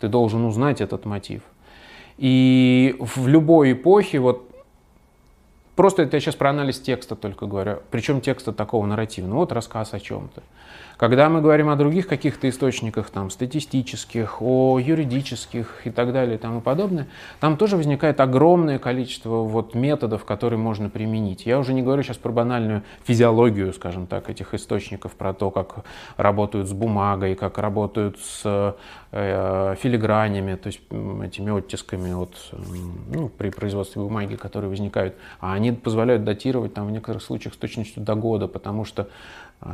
Ты 0.00 0.08
должен 0.08 0.44
узнать 0.44 0.80
этот 0.80 1.06
мотив. 1.06 1.42
И 2.18 2.94
в 2.98 3.26
любой 3.26 3.72
эпохе, 3.72 4.18
вот 4.18 4.49
Просто 5.76 6.02
это 6.02 6.16
я 6.16 6.20
сейчас 6.20 6.34
про 6.34 6.50
анализ 6.50 6.80
текста 6.80 7.16
только 7.16 7.46
говорю. 7.46 7.80
Причем 7.90 8.20
текста 8.20 8.52
такого 8.52 8.84
нарративного. 8.86 9.38
Вот 9.38 9.52
рассказ 9.52 9.94
о 9.94 10.00
чем-то. 10.00 10.42
Когда 11.00 11.30
мы 11.30 11.40
говорим 11.40 11.70
о 11.70 11.76
других 11.76 12.06
каких-то 12.06 12.46
источниках, 12.46 13.08
там, 13.08 13.30
статистических, 13.30 14.42
о 14.42 14.78
юридических 14.78 15.86
и 15.86 15.90
так 15.90 16.12
далее 16.12 16.34
и 16.34 16.38
тому 16.38 16.60
подобное, 16.60 17.06
там 17.40 17.56
тоже 17.56 17.78
возникает 17.78 18.20
огромное 18.20 18.78
количество 18.78 19.36
вот 19.44 19.74
методов, 19.74 20.26
которые 20.26 20.58
можно 20.58 20.90
применить. 20.90 21.46
Я 21.46 21.58
уже 21.58 21.72
не 21.72 21.80
говорю 21.80 22.02
сейчас 22.02 22.18
про 22.18 22.32
банальную 22.32 22.82
физиологию, 23.04 23.72
скажем 23.72 24.06
так, 24.06 24.28
этих 24.28 24.52
источников, 24.52 25.12
про 25.12 25.32
то, 25.32 25.50
как 25.50 25.86
работают 26.18 26.68
с 26.68 26.72
бумагой, 26.74 27.34
как 27.34 27.56
работают 27.56 28.18
с 28.18 28.76
э, 29.12 29.74
филигранями, 29.80 30.56
то 30.56 30.66
есть 30.66 30.82
этими 31.24 31.58
оттисками 31.58 32.12
от, 32.12 32.36
ну, 33.08 33.30
при 33.30 33.48
производстве 33.48 34.02
бумаги, 34.02 34.34
которые 34.34 34.68
возникают. 34.68 35.14
А 35.40 35.54
они 35.54 35.72
позволяют 35.72 36.24
датировать 36.24 36.74
там, 36.74 36.88
в 36.88 36.90
некоторых 36.90 37.22
случаях 37.22 37.54
с 37.54 37.56
точностью 37.56 38.02
до 38.02 38.14
года, 38.16 38.48
потому 38.48 38.84
что 38.84 39.08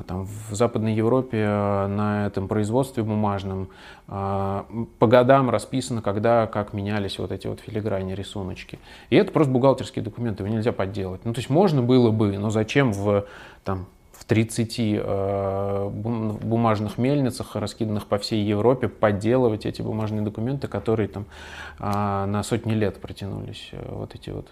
там 0.07 0.27
в 0.27 0.55
Западной 0.55 0.95
Европе 0.95 1.45
а, 1.47 1.87
на 1.87 2.27
этом 2.27 2.49
производстве 2.49 3.05
бумажном 3.05 3.69
а, 4.09 4.67
по 4.99 5.07
годам 5.07 5.49
расписано, 5.49 6.03
когда, 6.03 6.47
как 6.47 6.73
менялись 6.73 7.19
вот 7.19 7.31
эти 7.31 7.47
вот 7.47 7.61
филиграни, 7.61 8.15
рисуночки. 8.15 8.81
И 9.11 9.17
это 9.17 9.31
просто 9.31 9.53
бухгалтерские 9.53 10.05
документы, 10.05 10.43
его 10.43 10.53
нельзя 10.53 10.73
подделать. 10.73 11.25
Ну, 11.25 11.33
то 11.33 11.39
есть 11.39 11.51
можно 11.51 11.83
было 11.83 12.11
бы, 12.11 12.37
но 12.37 12.51
зачем 12.51 12.93
в, 12.93 13.27
там, 13.63 13.87
в 14.13 14.25
30 14.25 15.03
бумажных 16.43 16.99
мельницах, 16.99 17.55
раскиданных 17.55 18.07
по 18.07 18.19
всей 18.19 18.45
Европе, 18.45 18.89
подделывать 18.89 19.67
эти 19.67 19.83
бумажные 19.83 20.23
документы, 20.23 20.67
которые 20.67 21.09
там 21.09 21.27
на 21.79 22.43
сотни 22.43 22.73
лет 22.73 23.01
протянулись, 23.01 23.69
э, 23.71 23.89
вот 23.89 24.15
эти 24.15 24.31
вот 24.31 24.49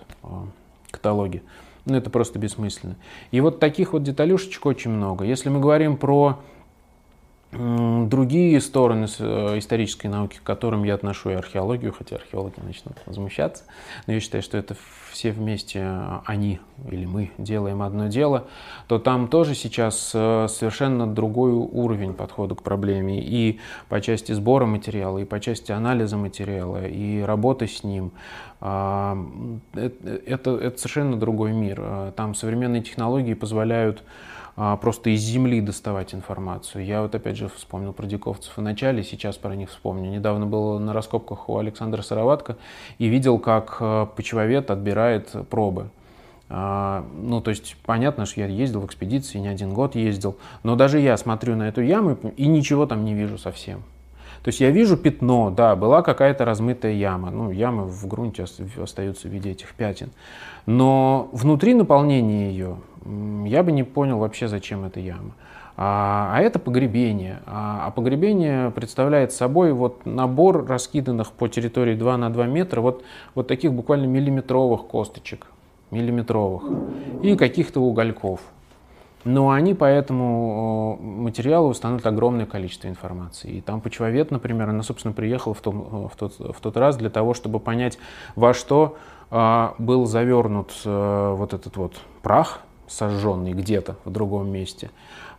каталоги. 0.94 1.42
Ну, 1.84 1.96
это 1.96 2.08
просто 2.08 2.38
бессмысленно. 2.38 2.96
И 3.30 3.40
вот 3.40 3.60
таких 3.60 3.92
вот 3.92 4.02
деталюшечек 4.02 4.64
очень 4.64 4.90
много. 4.90 5.24
Если 5.24 5.50
мы 5.50 5.60
говорим 5.60 5.96
про 5.96 6.40
другие 7.54 8.60
стороны 8.60 9.06
э, 9.18 9.58
исторической 9.58 10.08
науки, 10.08 10.38
к 10.38 10.42
которым 10.42 10.84
я 10.84 10.94
отношу 10.94 11.30
и 11.30 11.34
археологию, 11.34 11.92
хотя 11.92 12.16
археологи 12.16 12.60
начнут 12.62 12.96
возмущаться, 13.06 13.64
но 14.06 14.14
я 14.14 14.20
считаю, 14.20 14.42
что 14.42 14.56
это 14.58 14.76
все 15.10 15.30
вместе 15.32 15.80
э, 15.82 16.18
они 16.26 16.60
или 16.90 17.06
мы 17.06 17.30
делаем 17.38 17.82
одно 17.82 18.08
дело, 18.08 18.46
то 18.88 18.98
там 18.98 19.28
тоже 19.28 19.54
сейчас 19.54 20.12
э, 20.14 20.46
совершенно 20.48 21.06
другой 21.06 21.52
уровень 21.52 22.14
подхода 22.14 22.54
к 22.54 22.62
проблеме 22.62 23.22
и 23.22 23.60
по 23.88 24.00
части 24.00 24.32
сбора 24.32 24.66
материала, 24.66 25.18
и 25.18 25.24
по 25.24 25.40
части 25.40 25.72
анализа 25.72 26.16
материала, 26.16 26.86
и 26.86 27.20
работы 27.20 27.66
с 27.66 27.84
ним. 27.84 28.12
А, 28.60 29.16
это, 29.74 30.50
это 30.50 30.78
совершенно 30.78 31.18
другой 31.18 31.52
мир. 31.52 32.12
Там 32.16 32.34
современные 32.34 32.82
технологии 32.82 33.34
позволяют 33.34 34.02
просто 34.54 35.10
из 35.10 35.20
земли 35.20 35.60
доставать 35.60 36.14
информацию. 36.14 36.84
Я 36.84 37.02
вот 37.02 37.14
опять 37.14 37.36
же 37.36 37.48
вспомнил 37.48 37.92
про 37.92 38.06
диковцев 38.06 38.56
в 38.56 38.60
начале, 38.62 39.02
сейчас 39.02 39.36
про 39.36 39.54
них 39.56 39.70
вспомню. 39.70 40.10
Недавно 40.10 40.46
был 40.46 40.78
на 40.78 40.92
раскопках 40.92 41.48
у 41.48 41.58
Александра 41.58 42.02
Сыроватка 42.02 42.56
и 42.98 43.06
видел, 43.06 43.38
как 43.38 43.78
а, 43.80 44.06
почвовед 44.06 44.70
отбирает 44.70 45.30
пробы. 45.50 45.90
А, 46.48 47.04
ну, 47.16 47.40
то 47.40 47.50
есть, 47.50 47.76
понятно, 47.84 48.26
что 48.26 48.40
я 48.40 48.46
ездил 48.46 48.80
в 48.80 48.86
экспедиции, 48.86 49.38
не 49.38 49.48
один 49.48 49.72
год 49.72 49.94
ездил, 49.94 50.36
но 50.62 50.76
даже 50.76 51.00
я 51.00 51.16
смотрю 51.16 51.56
на 51.56 51.68
эту 51.68 51.80
яму 51.80 52.16
и 52.36 52.46
ничего 52.46 52.86
там 52.86 53.04
не 53.04 53.14
вижу 53.14 53.38
совсем. 53.38 53.82
То 54.44 54.48
есть 54.48 54.60
я 54.60 54.70
вижу 54.70 54.98
пятно, 54.98 55.50
да, 55.50 55.74
была 55.74 56.02
какая-то 56.02 56.44
размытая 56.44 56.92
яма. 56.92 57.30
Ну, 57.30 57.50
ямы 57.50 57.86
в 57.86 58.06
грунте 58.06 58.44
остаются 58.80 59.26
в 59.26 59.30
виде 59.30 59.50
этих 59.50 59.72
пятен. 59.72 60.10
Но 60.66 61.30
внутри 61.32 61.72
наполнения 61.72 62.50
ее 62.50 62.76
я 63.04 63.62
бы 63.62 63.72
не 63.72 63.82
понял 63.82 64.18
вообще, 64.18 64.48
зачем 64.48 64.84
эта 64.84 65.00
яма. 65.00 65.32
А, 65.76 66.30
а 66.34 66.40
это 66.40 66.58
погребение. 66.58 67.40
А, 67.46 67.86
а 67.86 67.90
погребение 67.90 68.70
представляет 68.70 69.32
собой 69.32 69.72
вот 69.72 70.06
набор 70.06 70.66
раскиданных 70.66 71.32
по 71.32 71.48
территории 71.48 71.96
2 71.96 72.16
на 72.16 72.30
2 72.30 72.46
метра 72.46 72.80
вот, 72.80 73.02
вот 73.34 73.48
таких 73.48 73.72
буквально 73.72 74.06
миллиметровых 74.06 74.86
косточек, 74.86 75.46
миллиметровых, 75.90 76.62
и 77.22 77.36
каких-то 77.36 77.80
угольков. 77.80 78.40
Но 79.24 79.50
они 79.50 79.72
по 79.72 79.86
этому 79.86 80.98
материалу 81.00 81.70
установят 81.70 82.06
огромное 82.06 82.44
количество 82.44 82.88
информации. 82.88 83.52
И 83.52 83.60
там 83.62 83.80
почвовед, 83.80 84.30
например, 84.30 84.68
она, 84.68 84.82
собственно, 84.82 85.14
приехала 85.14 85.54
в, 85.54 85.60
том, 85.62 86.08
в, 86.12 86.16
тот, 86.16 86.38
в 86.38 86.60
тот 86.60 86.76
раз 86.76 86.96
для 86.98 87.08
того, 87.08 87.32
чтобы 87.32 87.58
понять, 87.58 87.98
во 88.36 88.52
что 88.52 88.96
а, 89.30 89.74
был 89.78 90.04
завернут 90.04 90.72
а, 90.84 91.34
вот 91.34 91.54
этот 91.54 91.76
вот 91.78 91.94
прах, 92.22 92.60
сожженный 92.88 93.52
где-то 93.52 93.96
в 94.04 94.10
другом 94.10 94.50
месте 94.50 94.90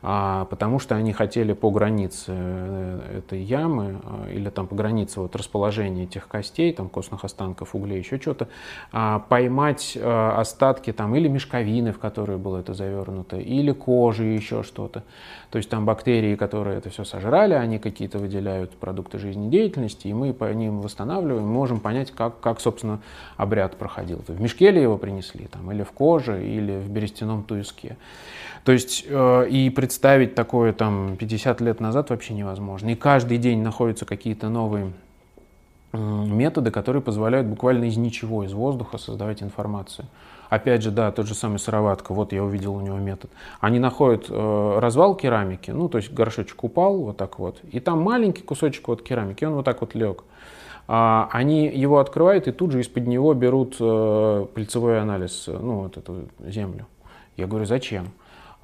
потому 0.05 0.77
что 0.77 0.95
они 0.95 1.13
хотели 1.13 1.53
по 1.53 1.71
границе 1.71 2.25
э, 2.27 3.17
этой 3.17 3.41
ямы 3.41 4.01
а, 4.03 4.29
или 4.29 4.49
там 4.49 4.67
по 4.67 4.75
границе 4.75 5.19
вот 5.19 5.35
расположения 5.35 6.03
этих 6.03 6.27
костей, 6.27 6.71
там 6.73 6.89
костных 6.89 7.23
останков, 7.23 7.73
углей, 7.73 7.97
еще 7.97 8.19
что-то, 8.19 8.47
а, 8.91 9.19
поймать 9.19 9.97
а, 9.99 10.39
остатки 10.39 10.93
там 10.93 11.15
или 11.15 11.27
мешковины, 11.27 11.91
в 11.91 11.97
которые 11.97 12.37
было 12.37 12.59
это 12.59 12.75
завернуто, 12.75 13.37
или 13.37 13.71
кожи, 13.71 14.25
еще 14.25 14.61
что-то. 14.61 15.03
То 15.49 15.57
есть 15.57 15.69
там 15.69 15.85
бактерии, 15.85 16.35
которые 16.35 16.77
это 16.77 16.91
все 16.91 17.03
сожрали, 17.03 17.53
они 17.53 17.79
какие-то 17.79 18.19
выделяют 18.19 18.71
продукты 18.77 19.17
жизнедеятельности, 19.17 20.07
и 20.07 20.13
мы 20.13 20.33
по 20.33 20.53
ним 20.53 20.81
восстанавливаем, 20.81 21.47
можем 21.47 21.79
понять, 21.79 22.11
как, 22.11 22.39
как 22.41 22.59
собственно, 22.59 23.01
обряд 23.37 23.75
проходил. 23.77 24.23
В 24.27 24.39
мешке 24.39 24.69
ли 24.69 24.81
его 24.81 24.99
принесли, 24.99 25.47
там, 25.47 25.71
или 25.71 25.81
в 25.81 25.91
коже, 25.91 26.45
или 26.45 26.77
в 26.77 26.89
берестяном 26.89 27.43
туиске. 27.43 27.97
То 28.65 28.71
есть 28.71 29.05
э, 29.07 29.47
и 29.47 29.69
представить 29.69 30.33
такое 30.33 30.73
там 30.73 31.15
50 31.17 31.61
лет 31.61 31.79
назад 31.79 32.09
вообще 32.09 32.33
невозможно. 32.33 32.89
И 32.89 32.95
каждый 32.95 33.37
день 33.37 33.61
находятся 33.61 34.05
какие-то 34.05 34.49
новые 34.49 34.91
методы, 35.93 36.71
которые 36.71 37.01
позволяют 37.01 37.47
буквально 37.47 37.85
из 37.85 37.95
ничего, 37.95 38.43
из 38.43 38.53
воздуха 38.53 38.97
создавать 38.97 39.43
информацию. 39.43 40.07
Опять 40.49 40.81
же, 40.81 40.91
да, 40.91 41.11
тот 41.11 41.27
же 41.27 41.35
самый 41.35 41.59
сыроватка, 41.59 42.13
вот 42.13 42.33
я 42.33 42.43
увидел 42.43 42.75
у 42.75 42.81
него 42.81 42.97
метод. 42.97 43.29
Они 43.59 43.79
находят 43.79 44.25
э, 44.29 44.79
развал 44.79 45.15
керамики, 45.15 45.71
ну, 45.71 45.87
то 45.87 45.97
есть 45.97 46.11
горшочек 46.11 46.63
упал 46.63 46.97
вот 46.97 47.17
так 47.17 47.39
вот, 47.39 47.59
и 47.71 47.79
там 47.79 48.01
маленький 48.01 48.43
кусочек 48.43 48.87
вот 48.87 49.01
керамики, 49.01 49.43
он 49.45 49.53
вот 49.53 49.65
так 49.65 49.81
вот 49.81 49.95
лег. 49.95 50.23
А, 50.87 51.29
они 51.31 51.67
его 51.67 51.99
открывают 51.99 52.47
и 52.47 52.51
тут 52.51 52.71
же 52.71 52.81
из-под 52.81 53.07
него 53.07 53.33
берут 53.33 53.77
э, 53.79 54.45
пыльцевой 54.53 55.01
анализ, 55.01 55.45
ну, 55.47 55.81
вот 55.81 55.97
эту 55.97 56.25
землю. 56.39 56.85
Я 57.37 57.47
говорю, 57.47 57.65
зачем? 57.65 58.09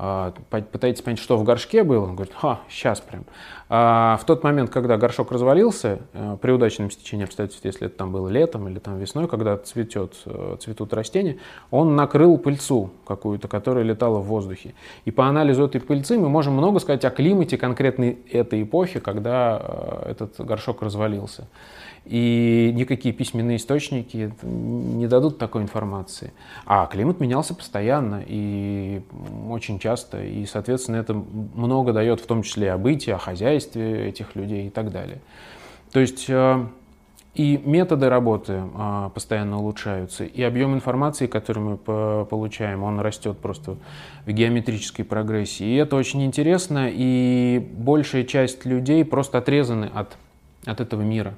А, 0.03 0.34
пытаетесь 0.50 1.03
понять, 1.03 1.20
что 1.20 1.38
в 1.38 1.43
горшке 1.43 1.84
было, 1.84 2.05
он 2.05 2.15
говорит, 2.15 2.34
ха, 2.36 2.62
сейчас 2.67 3.00
прям. 3.00 3.24
А 3.70 4.17
в 4.20 4.25
тот 4.25 4.43
момент, 4.43 4.72
когда 4.72 4.98
горшок 4.98 5.31
развалился, 5.31 6.00
э, 6.13 6.38
при 6.41 6.50
удачном 6.50 6.89
стечении 6.89 7.24
обстоятельств, 7.24 7.63
если 7.63 7.86
это 7.86 7.98
там 7.98 8.12
было 8.12 8.27
летом 8.27 8.67
или 8.67 8.79
там 8.79 8.98
весной, 8.98 9.27
когда 9.27 9.58
цветет, 9.58 10.15
э, 10.25 10.58
цветут 10.60 10.91
растения, 10.96 11.38
он 11.70 11.96
накрыл 11.96 12.39
пыльцу 12.39 12.89
какую-то, 13.05 13.48
которая 13.48 13.84
летала 13.84 14.17
в 14.17 14.25
воздухе. 14.25 14.74
И 15.05 15.12
по 15.12 15.27
анализу 15.27 15.65
этой 15.65 15.79
пыльцы 15.79 16.17
мы 16.17 16.29
можем 16.29 16.53
много 16.53 16.79
сказать 16.79 17.05
о 17.05 17.12
климате 17.12 17.60
конкретной 17.60 18.17
этой 18.31 18.63
эпохи, 18.63 19.00
когда 19.00 19.62
э, 19.62 20.10
этот 20.13 20.43
горшок 20.43 20.81
развалился. 20.81 21.48
И 22.05 22.72
никакие 22.74 23.13
письменные 23.13 23.58
источники 23.58 24.34
не 24.41 25.08
дадут 25.08 25.38
такой 25.38 25.62
информации. 25.62 26.34
А 26.65 26.88
климат 26.88 27.20
менялся 27.20 27.53
постоянно 27.53 28.24
и 28.25 29.03
очень 29.50 29.77
часто. 29.77 29.91
И, 30.18 30.46
соответственно, 30.46 30.98
это 30.98 31.14
много 31.14 31.94
дает 31.94 32.20
в 32.20 32.26
том 32.26 32.44
числе 32.44 32.72
о 32.74 32.78
бытии, 32.78 33.12
о 33.12 33.18
хозяйстве 33.18 34.08
этих 34.08 34.36
людей 34.36 34.68
и 34.68 34.70
так 34.70 34.92
далее. 34.92 35.20
То 35.92 36.00
есть 36.00 36.26
э, 36.30 36.66
и 37.34 37.58
методы 37.64 38.10
работы 38.10 38.62
а, 38.76 39.10
постоянно 39.10 39.60
улучшаются, 39.60 40.26
и 40.26 40.42
объем 40.44 40.74
информации, 40.74 41.28
который 41.28 41.60
мы 41.60 41.78
получаем, 42.26 42.84
он 42.84 43.00
растет 43.00 43.38
просто 43.38 43.78
в 44.26 44.32
геометрической 44.32 45.06
прогрессии. 45.06 45.66
И 45.66 45.76
это 45.76 45.96
очень 45.96 46.26
интересно, 46.26 46.90
и 46.92 47.66
большая 47.78 48.26
часть 48.26 48.66
людей 48.66 49.06
просто 49.06 49.38
отрезаны 49.38 49.90
от, 49.94 50.18
от 50.66 50.82
этого 50.82 51.04
мира. 51.04 51.36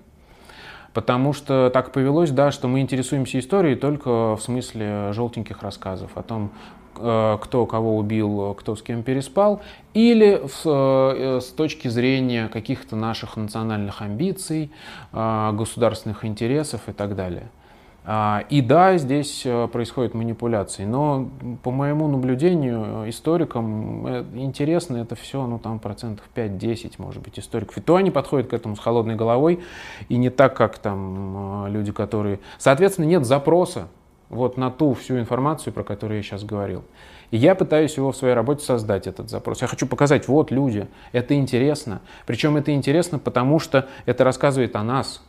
Потому 0.93 1.31
что 1.31 1.69
так 1.71 1.91
повелось, 1.91 2.31
да, 2.31 2.51
что 2.51 2.67
мы 2.67 2.81
интересуемся 2.81 3.37
историей 3.37 3.75
только 3.75 4.35
в 4.35 4.41
смысле 4.41 5.11
желтеньких 5.13 5.61
рассказов 5.61 6.11
о 6.15 6.23
том, 6.23 6.45
э, 6.45 6.82
кто 6.93 7.65
кого 7.69 7.97
убил, 7.97 8.53
кто 8.53 8.75
с 8.75 8.81
кем 8.81 9.03
переспал, 9.03 9.61
или 9.93 10.41
с, 10.47 10.61
э, 10.65 11.39
с 11.41 11.47
точки 11.47 11.87
зрения 11.87 12.47
каких-то 12.47 12.95
наших 12.95 13.37
национальных 13.37 14.01
амбиций, 14.01 14.71
э, 15.11 15.51
государственных 15.53 16.25
интересов 16.25 16.81
и 16.87 16.91
так 16.91 17.15
далее. 17.15 17.49
А, 18.05 18.43
и 18.49 18.61
да, 18.61 18.97
здесь 18.97 19.43
э, 19.45 19.67
происходят 19.71 20.13
манипуляции, 20.13 20.83
но 20.83 21.29
по 21.63 21.71
моему 21.71 22.09
наблюдению, 22.09 23.09
историкам 23.09 24.05
э, 24.05 24.25
интересно 24.33 24.97
это 24.97 25.15
все, 25.15 25.47
ну 25.47 25.57
там 25.57 25.79
процентов 25.79 26.25
5-10, 26.35 26.95
может 26.97 27.23
быть, 27.23 27.39
историков. 27.39 27.77
И 27.77 27.81
то 27.81 27.95
они 27.95 28.11
подходят 28.11 28.49
к 28.49 28.53
этому 28.53 28.75
с 28.75 28.79
холодной 28.79 29.15
головой, 29.15 29.61
и 30.09 30.17
не 30.17 30.29
так, 30.29 30.53
как 30.57 30.79
там 30.79 31.65
э, 31.65 31.69
люди, 31.69 31.93
которые... 31.93 32.41
Соответственно, 32.57 33.05
нет 33.05 33.25
запроса 33.25 33.87
вот 34.33 34.57
на 34.57 34.71
ту 34.71 34.93
всю 34.93 35.19
информацию, 35.19 35.73
про 35.73 35.83
которую 35.83 36.17
я 36.17 36.23
сейчас 36.23 36.43
говорил. 36.43 36.83
И 37.31 37.37
я 37.37 37.55
пытаюсь 37.55 37.97
его 37.97 38.11
в 38.11 38.15
своей 38.15 38.35
работе 38.35 38.63
создать, 38.63 39.07
этот 39.07 39.29
запрос. 39.29 39.61
Я 39.61 39.67
хочу 39.67 39.87
показать, 39.87 40.27
вот 40.27 40.51
люди, 40.51 40.87
это 41.13 41.33
интересно. 41.33 42.01
Причем 42.25 42.57
это 42.57 42.73
интересно, 42.73 43.17
потому 43.17 43.59
что 43.59 43.87
это 44.05 44.23
рассказывает 44.23 44.75
о 44.75 44.83
нас, 44.83 45.23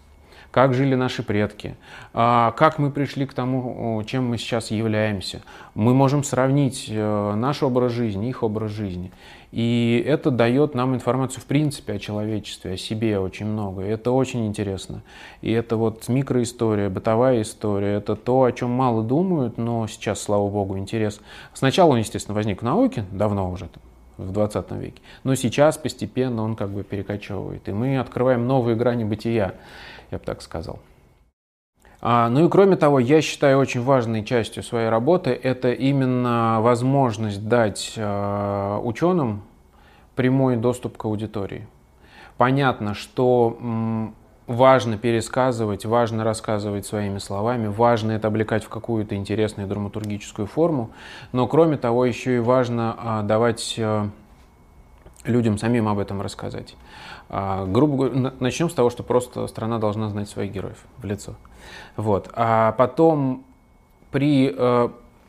как 0.51 0.75
жили 0.75 0.95
наши 0.95 1.23
предки, 1.23 1.77
а, 2.13 2.53
как 2.53 2.79
мы 2.79 2.91
пришли 2.91 3.27
к 3.27 3.35
тому, 3.35 4.03
чем 4.07 4.29
мы 4.29 4.39
сейчас 4.39 4.71
являемся. 4.71 5.43
Мы 5.75 5.95
можем 5.95 6.23
сравнить 6.23 6.87
э, 6.89 7.35
наш 7.35 7.63
образ 7.65 7.91
жизни, 7.91 8.29
их 8.29 8.43
образ 8.45 8.71
жизни. 8.71 9.11
И 9.55 10.05
это 10.05 10.33
дает 10.33 10.75
нам 10.75 10.97
информацию 10.97 11.41
в 11.41 11.47
принципе 11.47 11.93
о 11.93 11.99
человечестве, 12.01 12.73
о 12.73 12.77
себе 12.77 13.21
очень 13.21 13.47
много. 13.47 13.87
И 13.87 13.89
это 13.89 14.11
очень 14.11 14.47
интересно. 14.47 15.03
И 15.43 15.53
это 15.53 15.77
вот 15.77 16.09
микроистория, 16.09 16.91
бытовая 16.91 17.43
история. 17.43 17.95
Это 17.95 18.17
то, 18.17 18.43
о 18.43 18.51
чем 18.51 18.71
мало 18.71 19.05
думают, 19.05 19.57
но 19.57 19.87
сейчас, 19.87 20.21
слава 20.21 20.51
богу, 20.51 20.77
интерес. 20.77 21.21
Сначала 21.53 21.93
он, 21.93 21.99
естественно, 21.99 22.35
возник 22.35 22.63
в 22.63 22.65
науке, 22.65 23.05
давно 23.13 23.49
уже, 23.49 23.69
в 24.17 24.33
20 24.33 24.73
веке. 24.73 25.01
Но 25.23 25.37
сейчас 25.37 25.79
постепенно 25.79 26.43
он 26.43 26.57
как 26.57 26.71
бы 26.71 26.83
перекочевывает. 26.83 27.69
И 27.69 27.73
мы 27.73 27.99
открываем 27.99 28.49
новые 28.49 28.75
грани 28.75 29.05
бытия 29.05 29.55
я 30.11 30.19
бы 30.19 30.25
так 30.25 30.43
сказал. 30.43 30.79
А, 32.07 32.29
ну 32.29 32.45
и 32.45 32.51
кроме 32.51 32.77
того, 32.77 32.99
я 32.99 33.23
считаю 33.23 33.59
очень 33.59 33.83
важной 33.83 34.27
частью 34.27 34.63
своей 34.63 34.91
работы 34.91 35.31
это 35.31 35.73
именно 35.73 36.59
возможность 36.61 37.49
дать 37.49 37.95
э, 37.97 38.81
ученым 38.85 39.43
прямой 40.15 40.57
доступ 40.57 40.99
к 40.99 41.05
аудитории. 41.07 41.67
Понятно, 42.37 42.93
что 42.93 44.13
важно 44.47 44.99
пересказывать, 44.99 45.87
важно 45.87 46.25
рассказывать 46.25 46.85
своими 46.85 47.17
словами, 47.17 47.69
важно 47.69 48.13
это 48.13 48.29
облекать 48.29 48.65
в 48.65 48.69
какую-то 48.69 49.17
интересную 49.17 49.67
драматургическую 49.67 50.47
форму, 50.47 50.91
но 51.33 51.47
кроме 51.47 51.79
того 51.79 52.05
еще 52.05 52.37
и 52.37 52.41
важно 52.41 52.97
э, 52.99 53.23
давать 53.23 53.77
э, 53.79 54.09
людям 55.25 55.59
самим 55.59 55.89
об 55.89 55.99
этом 55.99 56.21
рассказать. 56.23 56.77
А, 57.29 57.67
грубо 57.67 58.09
говоря, 58.09 58.33
начнем 58.41 58.71
с 58.71 58.75
того, 58.75 58.91
что 58.91 59.03
просто 59.03 59.47
страна 59.47 59.79
должна 59.79 60.09
знать 60.09 60.29
своих 60.29 60.53
героев 60.53 60.85
в 60.99 61.05
лицо. 61.05 61.35
Вот. 61.97 62.31
А 62.35 62.73
потом 62.73 63.45
при 64.11 64.55
э, 64.57 64.89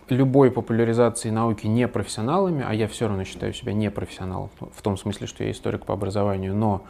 любой 0.09 0.51
популяризации 0.51 1.29
науки 1.29 1.67
непрофессионалами, 1.67 2.63
а 2.67 2.73
я 2.73 2.87
все 2.87 3.07
равно 3.07 3.23
считаю 3.23 3.53
себя 3.53 3.73
непрофессионалом, 3.73 4.49
в 4.59 4.81
том 4.81 4.97
смысле, 4.97 5.27
что 5.27 5.43
я 5.43 5.51
историк 5.51 5.85
по 5.85 5.93
образованию, 5.93 6.55
но 6.55 6.83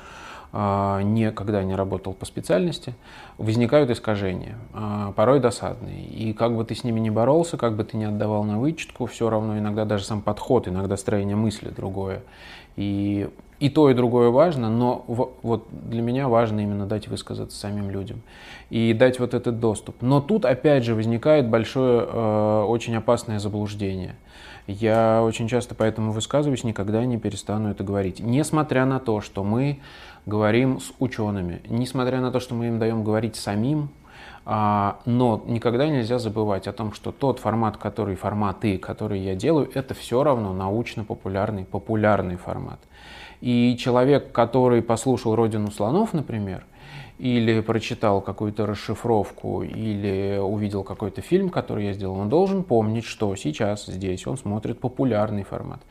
э, 0.52 1.02
никогда 1.04 1.63
не 1.63 1.76
работал 1.76 2.13
по 2.13 2.26
специальности, 2.26 2.96
возникают 3.38 3.89
искажения, 3.89 4.58
э, 4.74 5.13
порой 5.15 5.39
досадные. 5.39 6.06
И 6.06 6.34
как 6.34 6.56
бы 6.56 6.65
ты 6.65 6.76
с 6.76 6.84
ними 6.84 7.00
не 7.00 7.10
боролся, 7.10 7.58
как 7.58 7.76
бы 7.76 7.84
ты 7.84 7.98
не 7.98 8.06
отдавал 8.06 8.44
на 8.44 8.60
вычетку, 8.60 9.06
все 9.06 9.30
равно 9.30 9.58
иногда 9.58 9.86
даже 9.86 10.04
сам 10.04 10.22
подход, 10.22 10.68
иногда 10.68 10.98
строение 10.98 11.36
мысли 11.36 11.70
другое. 11.70 12.24
И 12.76 13.30
и 13.60 13.70
то, 13.70 13.90
и 13.90 13.94
другое 13.94 14.30
важно, 14.32 14.70
но 14.70 15.06
вот 15.08 15.68
для 15.72 16.02
меня 16.02 16.28
важно 16.28 16.60
именно 16.60 16.86
дать 16.86 17.08
высказаться 17.08 17.58
самим 17.58 17.90
людям 17.90 18.22
и 18.70 18.94
дать 18.94 19.20
вот 19.20 19.34
этот 19.34 19.62
доступ. 19.62 20.02
Но 20.02 20.20
тут 20.20 20.44
опять 20.44 20.84
же 20.84 20.94
возникает 20.94 21.50
большое, 21.50 22.06
э, 22.06 22.64
очень 22.68 22.96
опасное 22.96 23.40
заблуждение. 23.40 24.16
Я 24.68 25.24
очень 25.24 25.48
часто 25.48 25.74
поэтому 25.74 26.12
высказываюсь, 26.12 26.66
никогда 26.66 27.06
не 27.06 27.18
перестану 27.18 27.70
это 27.70 27.84
говорить. 27.84 28.20
Несмотря 28.20 28.86
на 28.86 29.00
то, 29.00 29.22
что 29.22 29.44
мы 29.44 29.80
говорим 30.26 30.82
с 30.82 30.92
учеными, 31.00 31.62
несмотря 31.70 32.20
на 32.20 32.32
то, 32.32 32.42
что 32.42 32.56
мы 32.56 32.68
им 32.68 32.80
даем 32.80 33.04
говорить 33.04 33.38
самим, 33.38 33.90
но 34.45 35.43
никогда 35.47 35.88
нельзя 35.88 36.19
забывать 36.19 36.67
о 36.67 36.73
том, 36.73 36.93
что 36.93 37.12
тот 37.12 37.39
формат, 37.39 37.77
который 37.77 38.15
форматы, 38.15 38.77
которые 38.77 39.25
я 39.25 39.36
делаю, 39.36 39.69
это 39.73 39.93
все 39.95 40.23
равно 40.23 40.53
научно-популярный, 40.53 41.65
популярный 41.65 42.36
формат. 42.36 42.79
И 43.41 43.75
человек, 43.77 44.31
который 44.31 44.81
послушал 44.81 45.36
«Родину 45.36 45.71
слонов», 45.71 46.13
например, 46.13 46.65
или 47.17 47.62
прочитал 47.62 48.21
какую-то 48.21 48.65
расшифровку, 48.65 49.63
или 49.63 50.38
увидел 50.38 50.84
какой-то 50.84 51.21
фильм, 51.21 51.49
который 51.49 51.86
я 51.86 51.93
сделал, 51.93 52.17
он 52.19 52.29
должен 52.29 52.63
помнить, 52.63 53.05
что 53.05 53.36
сейчас 53.36 53.86
здесь 53.86 54.27
он 54.27 54.38
смотрит 54.38 54.79
популярный 54.79 55.43
формат. 55.43 55.81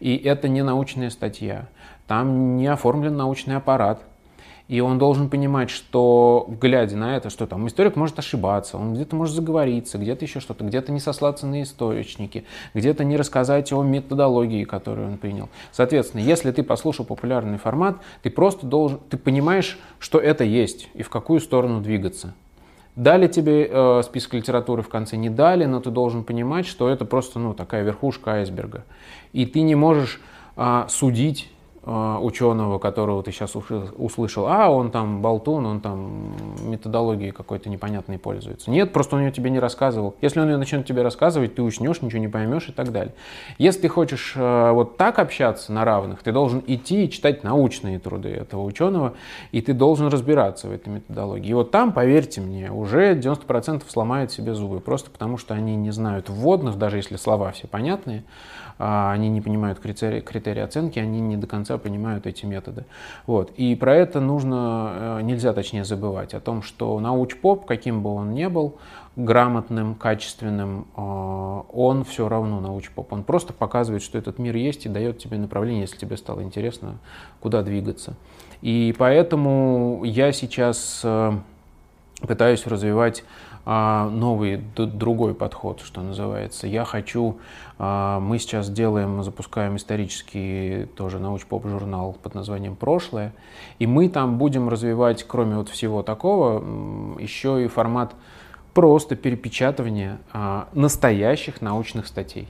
И 0.00 0.16
это 0.16 0.48
не 0.48 0.62
научная 0.62 1.10
статья. 1.10 1.68
Там 2.06 2.56
не 2.56 2.68
оформлен 2.68 3.16
научный 3.16 3.56
аппарат, 3.56 4.02
и 4.68 4.80
он 4.80 4.98
должен 4.98 5.30
понимать, 5.30 5.70
что, 5.70 6.46
глядя 6.60 6.96
на 6.96 7.16
это, 7.16 7.30
что 7.30 7.46
там 7.46 7.66
историк 7.66 7.96
может 7.96 8.18
ошибаться, 8.18 8.76
он 8.76 8.94
где-то 8.94 9.16
может 9.16 9.34
заговориться, 9.34 9.96
где-то 9.96 10.26
еще 10.26 10.40
что-то, 10.40 10.62
где-то 10.62 10.92
не 10.92 11.00
сослаться 11.00 11.46
на 11.46 11.62
источники, 11.62 12.44
где-то 12.74 13.02
не 13.02 13.16
рассказать 13.16 13.72
о 13.72 13.82
методологии, 13.82 14.64
которую 14.64 15.08
он 15.08 15.16
принял. 15.16 15.48
Соответственно, 15.72 16.20
если 16.20 16.52
ты 16.52 16.62
послушал 16.62 17.06
популярный 17.06 17.56
формат, 17.56 17.96
ты 18.22 18.30
просто 18.30 18.66
должен, 18.66 19.00
ты 19.08 19.16
понимаешь, 19.16 19.78
что 19.98 20.18
это 20.18 20.44
есть 20.44 20.88
и 20.92 21.02
в 21.02 21.08
какую 21.08 21.40
сторону 21.40 21.80
двигаться. 21.80 22.34
Дали 22.94 23.26
тебе 23.28 23.68
э, 23.70 24.02
список 24.04 24.34
литературы 24.34 24.82
в 24.82 24.88
конце, 24.88 25.16
не 25.16 25.30
дали, 25.30 25.64
но 25.64 25.80
ты 25.80 25.90
должен 25.90 26.24
понимать, 26.24 26.66
что 26.66 26.90
это 26.90 27.04
просто 27.04 27.38
ну, 27.38 27.54
такая 27.54 27.84
верхушка 27.84 28.32
айсберга. 28.32 28.84
И 29.32 29.46
ты 29.46 29.60
не 29.60 29.76
можешь 29.76 30.20
э, 30.56 30.84
судить 30.88 31.48
ученого, 31.84 32.78
которого 32.78 33.22
ты 33.22 33.32
сейчас 33.32 33.54
услышал, 33.54 34.46
а 34.46 34.68
он 34.68 34.90
там 34.90 35.22
болтун, 35.22 35.64
он 35.64 35.80
там 35.80 36.34
методологией 36.62 37.32
какой-то 37.32 37.70
непонятной 37.70 38.18
пользуется. 38.18 38.70
Нет, 38.70 38.92
просто 38.92 39.16
он 39.16 39.22
ее 39.22 39.32
тебе 39.32 39.50
не 39.50 39.58
рассказывал. 39.58 40.14
Если 40.20 40.40
он 40.40 40.48
ее 40.48 40.56
начнет 40.56 40.86
тебе 40.86 41.02
рассказывать, 41.02 41.54
ты 41.54 41.62
уснешь, 41.62 42.02
ничего 42.02 42.20
не 42.20 42.28
поймешь 42.28 42.68
и 42.68 42.72
так 42.72 42.92
далее. 42.92 43.14
Если 43.58 43.82
ты 43.82 43.88
хочешь 43.88 44.34
э, 44.36 44.70
вот 44.72 44.96
так 44.96 45.18
общаться 45.18 45.72
на 45.72 45.84
равных, 45.84 46.22
ты 46.22 46.32
должен 46.32 46.62
идти 46.66 47.04
и 47.04 47.10
читать 47.10 47.44
научные 47.44 47.98
труды 47.98 48.30
этого 48.30 48.64
ученого, 48.64 49.14
и 49.52 49.60
ты 49.60 49.72
должен 49.72 50.08
разбираться 50.08 50.68
в 50.68 50.72
этой 50.72 50.88
методологии. 50.88 51.50
И 51.50 51.54
вот 51.54 51.70
там, 51.70 51.92
поверьте 51.92 52.40
мне, 52.40 52.70
уже 52.70 53.14
90% 53.14 53.82
сломают 53.88 54.32
себе 54.32 54.54
зубы, 54.54 54.80
просто 54.80 55.10
потому 55.10 55.38
что 55.38 55.54
они 55.54 55.76
не 55.76 55.90
знают 55.90 56.28
вводных, 56.28 56.76
даже 56.76 56.96
если 56.96 57.16
слова 57.16 57.52
все 57.52 57.66
понятные, 57.66 58.24
а 58.78 59.12
они 59.12 59.28
не 59.28 59.40
понимают 59.40 59.80
критерии, 59.80 60.20
критерии 60.20 60.62
оценки, 60.62 60.98
они 60.98 61.20
не 61.20 61.36
до 61.36 61.46
конца 61.46 61.67
конца 61.68 61.78
понимают 61.78 62.26
эти 62.26 62.46
методы. 62.46 62.84
Вот. 63.26 63.52
И 63.56 63.74
про 63.76 63.94
это 63.94 64.20
нужно, 64.20 65.20
нельзя 65.22 65.52
точнее 65.52 65.84
забывать, 65.84 66.34
о 66.34 66.40
том, 66.40 66.62
что 66.62 66.98
науч-поп, 66.98 67.66
каким 67.66 68.02
бы 68.02 68.14
он 68.14 68.32
ни 68.32 68.46
был, 68.46 68.76
грамотным, 69.16 69.94
качественным, 69.94 70.86
он 70.96 72.04
все 72.04 72.28
равно 72.28 72.60
науч-поп. 72.60 73.12
Он 73.12 73.22
просто 73.22 73.52
показывает, 73.52 74.02
что 74.02 74.18
этот 74.18 74.38
мир 74.38 74.56
есть 74.56 74.86
и 74.86 74.88
дает 74.88 75.18
тебе 75.18 75.38
направление, 75.38 75.82
если 75.82 75.98
тебе 75.98 76.16
стало 76.16 76.42
интересно, 76.42 76.98
куда 77.40 77.62
двигаться. 77.62 78.14
И 78.62 78.94
поэтому 78.98 80.02
я 80.04 80.32
сейчас 80.32 81.04
пытаюсь 82.26 82.66
развивать 82.66 83.24
новый, 83.68 84.56
другой 84.76 85.34
подход, 85.34 85.82
что 85.84 86.00
называется. 86.00 86.66
Я 86.66 86.86
хочу, 86.86 87.38
а, 87.78 88.18
мы 88.18 88.38
сейчас 88.38 88.70
делаем, 88.70 89.22
запускаем 89.22 89.76
исторический 89.76 90.86
тоже 90.96 91.18
науч-поп 91.18 91.66
журнал 91.66 92.16
под 92.22 92.34
названием 92.34 92.76
«Прошлое», 92.76 93.34
и 93.78 93.86
мы 93.86 94.08
там 94.08 94.38
будем 94.38 94.70
развивать, 94.70 95.24
кроме 95.24 95.56
вот 95.56 95.68
всего 95.68 96.02
такого, 96.02 96.64
еще 97.20 97.62
и 97.62 97.68
формат 97.68 98.14
просто 98.72 99.16
перепечатывания 99.16 100.18
а, 100.32 100.68
настоящих 100.72 101.60
научных 101.60 102.06
статей. 102.06 102.48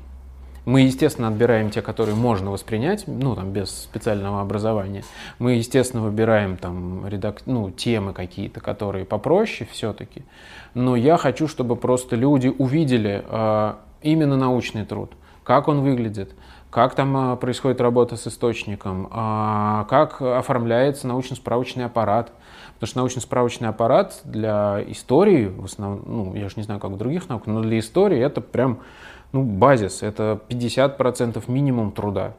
Мы, 0.69 0.83
естественно, 0.83 1.29
отбираем 1.29 1.71
те, 1.71 1.81
которые 1.81 2.15
можно 2.15 2.51
воспринять, 2.51 3.05
ну, 3.07 3.35
там, 3.35 3.53
без 3.53 3.71
специального 3.71 4.43
образования. 4.43 5.03
Мы, 5.39 5.53
естественно, 5.53 6.03
выбираем 6.03 6.59
там 6.59 7.09
редак... 7.09 7.41
ну, 7.47 7.71
темы 7.71 8.13
какие-то, 8.13 8.61
которые 8.61 9.07
попроще 9.07 9.67
все-таки. 9.73 10.25
Но 10.75 10.95
я 10.95 11.17
хочу, 11.17 11.49
чтобы 11.49 11.75
просто 11.75 12.17
люди 12.17 12.49
увидели 12.49 13.25
э, 13.27 13.75
именно 14.03 14.37
научный 14.37 14.85
труд, 14.85 15.13
как 15.43 15.69
он 15.69 15.81
выглядит, 15.81 16.35
как 16.69 16.95
там 16.95 17.33
э, 17.33 17.37
происходит 17.37 17.81
работа 17.81 18.17
с 18.17 18.27
источником, 18.27 19.07
э, 19.07 19.85
как 19.89 20.21
оформляется 20.21 21.07
научно-справочный 21.07 21.87
аппарат. 21.87 22.31
Потому 22.75 22.89
что 22.89 22.99
научно-справочный 22.99 23.69
аппарат 23.69 24.21
для 24.23 24.85
истории, 24.87 25.47
в 25.47 25.65
основном, 25.65 26.03
ну, 26.05 26.35
я 26.35 26.51
же 26.51 26.57
не 26.57 26.63
знаю, 26.63 26.79
как 26.79 26.91
в 26.91 26.99
других 26.99 27.31
науках, 27.31 27.47
но 27.47 27.63
для 27.63 27.79
истории 27.79 28.21
это 28.21 28.43
прям 28.43 28.81
ну, 29.33 29.43
базис, 29.43 30.03
это 30.03 30.41
50% 30.49 31.43
минимум 31.51 31.93
труда. 31.93 32.35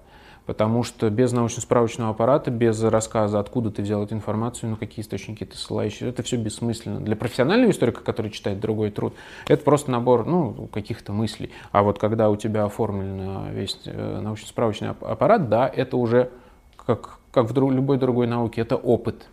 Потому 0.46 0.82
что 0.82 1.12
без 1.12 1.32
научно-справочного 1.32 2.10
аппарата, 2.10 2.50
без 2.50 2.82
рассказа, 2.82 3.40
откуда 3.40 3.70
ты 3.70 3.84
взял 3.84 4.04
эту 4.04 4.16
информацию, 4.16 4.72
на 4.72 4.78
какие 4.78 5.04
источники 5.04 5.46
ты 5.46 5.56
ссылаешься, 5.56 6.08
это 6.08 6.24
все 6.24 6.38
бессмысленно. 6.38 7.00
Для 7.00 7.16
профессионального 7.16 7.70
историка, 7.70 8.02
который 8.02 8.32
читает 8.32 8.60
другой 8.60 8.90
труд, 8.90 9.14
это 9.48 9.64
просто 9.64 9.92
набор 9.92 10.26
ну, 10.26 10.68
каких-то 10.74 11.14
мыслей. 11.14 11.52
А 11.72 11.84
вот 11.84 12.00
когда 12.00 12.32
у 12.32 12.36
тебя 12.36 12.64
оформлен 12.64 13.52
весь 13.54 13.80
э, 13.86 14.22
научно-справочный 14.22 14.90
аппарат, 14.90 15.50
да, 15.50 15.68
это 15.68 15.98
уже, 15.98 16.32
как, 16.76 17.20
как 17.32 17.52
в 17.52 17.70
любой 17.72 18.00
другой 18.00 18.26
науке, 18.26 18.62
это 18.62 18.76
опыт. 18.76 19.28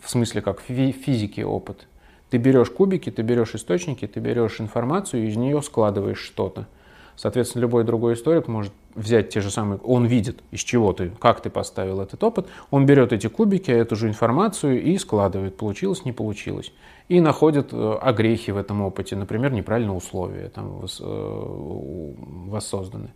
В 0.00 0.08
смысле, 0.08 0.40
как 0.40 0.60
в 0.60 0.66
физике 0.66 1.44
опыт. 1.44 1.88
Ты 2.32 2.38
берешь 2.38 2.70
кубики, 2.70 3.10
ты 3.10 3.20
берешь 3.20 3.54
источники, 3.54 4.06
ты 4.06 4.18
берешь 4.18 4.58
информацию 4.58 5.22
и 5.22 5.26
из 5.26 5.36
нее 5.36 5.60
складываешь 5.60 6.18
что-то. 6.18 6.66
Соответственно, 7.14 7.60
любой 7.60 7.84
другой 7.84 8.14
историк 8.14 8.48
может 8.48 8.72
взять 8.94 9.28
те 9.28 9.42
же 9.42 9.50
самые, 9.50 9.78
он 9.80 10.06
видит, 10.06 10.42
из 10.50 10.60
чего 10.60 10.94
ты, 10.94 11.12
как 11.20 11.42
ты 11.42 11.50
поставил 11.50 12.00
этот 12.00 12.24
опыт, 12.24 12.46
он 12.70 12.86
берет 12.86 13.12
эти 13.12 13.26
кубики, 13.26 13.70
эту 13.70 13.96
же 13.96 14.08
информацию 14.08 14.82
и 14.82 14.96
складывает, 14.96 15.58
получилось, 15.58 16.06
не 16.06 16.12
получилось. 16.12 16.72
И 17.10 17.20
находит 17.20 17.68
э, 17.74 17.98
огрехи 18.00 18.50
в 18.50 18.56
этом 18.56 18.80
опыте, 18.80 19.14
например, 19.14 19.52
неправильные 19.52 19.94
условия 19.94 20.48
там 20.48 20.80
э, 20.80 22.14
воссозданы. 22.46 23.10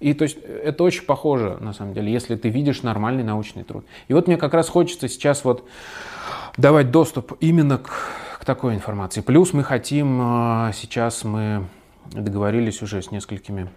И 0.00 0.12
то 0.12 0.24
есть 0.24 0.36
это 0.44 0.84
очень 0.84 1.04
похоже, 1.04 1.56
на 1.58 1.72
самом 1.72 1.94
деле, 1.94 2.12
если 2.12 2.36
ты 2.36 2.50
видишь 2.50 2.82
нормальный 2.82 3.24
научный 3.24 3.64
труд. 3.64 3.86
И 4.08 4.12
вот 4.12 4.26
мне 4.26 4.36
как 4.36 4.52
раз 4.52 4.68
хочется 4.68 5.08
сейчас 5.08 5.42
вот 5.42 5.64
давать 6.58 6.90
доступ 6.90 7.32
именно 7.40 7.78
к 7.78 8.27
такой 8.44 8.74
информации. 8.74 9.20
Плюс 9.20 9.52
мы 9.52 9.64
хотим, 9.64 10.20
а, 10.22 10.72
сейчас 10.72 11.24
мы 11.24 11.66
договорились 12.12 12.82
уже 12.82 13.02
с 13.02 13.10
несколькими 13.10 13.68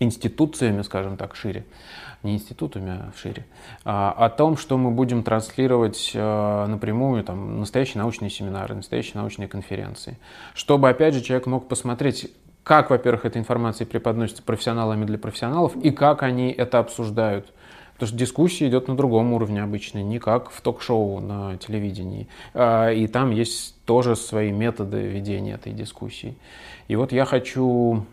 институциями, 0.00 0.82
скажем 0.82 1.16
так, 1.16 1.36
шире, 1.36 1.64
не 2.22 2.34
институтами, 2.34 2.90
а 2.90 3.12
шире, 3.16 3.46
а, 3.84 4.12
о 4.12 4.28
том, 4.30 4.56
что 4.56 4.76
мы 4.76 4.90
будем 4.90 5.22
транслировать 5.22 6.12
а, 6.14 6.66
напрямую 6.66 7.22
там, 7.22 7.60
настоящие 7.60 8.02
научные 8.02 8.30
семинары, 8.30 8.74
настоящие 8.74 9.14
научные 9.16 9.48
конференции, 9.48 10.18
чтобы, 10.54 10.88
опять 10.88 11.14
же, 11.14 11.20
человек 11.20 11.46
мог 11.46 11.68
посмотреть, 11.68 12.32
как, 12.62 12.90
во-первых, 12.90 13.26
эта 13.26 13.38
информация 13.38 13.86
преподносится 13.86 14.42
профессионалами 14.42 15.04
для 15.04 15.18
профессионалов 15.18 15.76
и 15.76 15.90
как 15.90 16.22
они 16.22 16.50
это 16.50 16.78
обсуждают 16.78 17.52
Потому 17.94 18.08
что 18.08 18.16
дискуссия 18.16 18.68
идет 18.68 18.88
на 18.88 18.96
другом 18.96 19.32
уровне 19.32 19.62
обычно, 19.62 20.02
не 20.02 20.18
как 20.18 20.50
в 20.50 20.60
ток-шоу 20.60 21.20
на 21.20 21.56
телевидении. 21.58 22.26
А, 22.52 22.90
и 22.90 23.06
там 23.06 23.30
есть 23.30 23.76
тоже 23.84 24.16
свои 24.16 24.50
методы 24.50 25.06
ведения 25.06 25.54
этой 25.54 25.72
дискуссии. 25.72 26.36
И 26.88 26.96
вот 26.96 27.12
я 27.12 27.24
хочу 27.24 28.04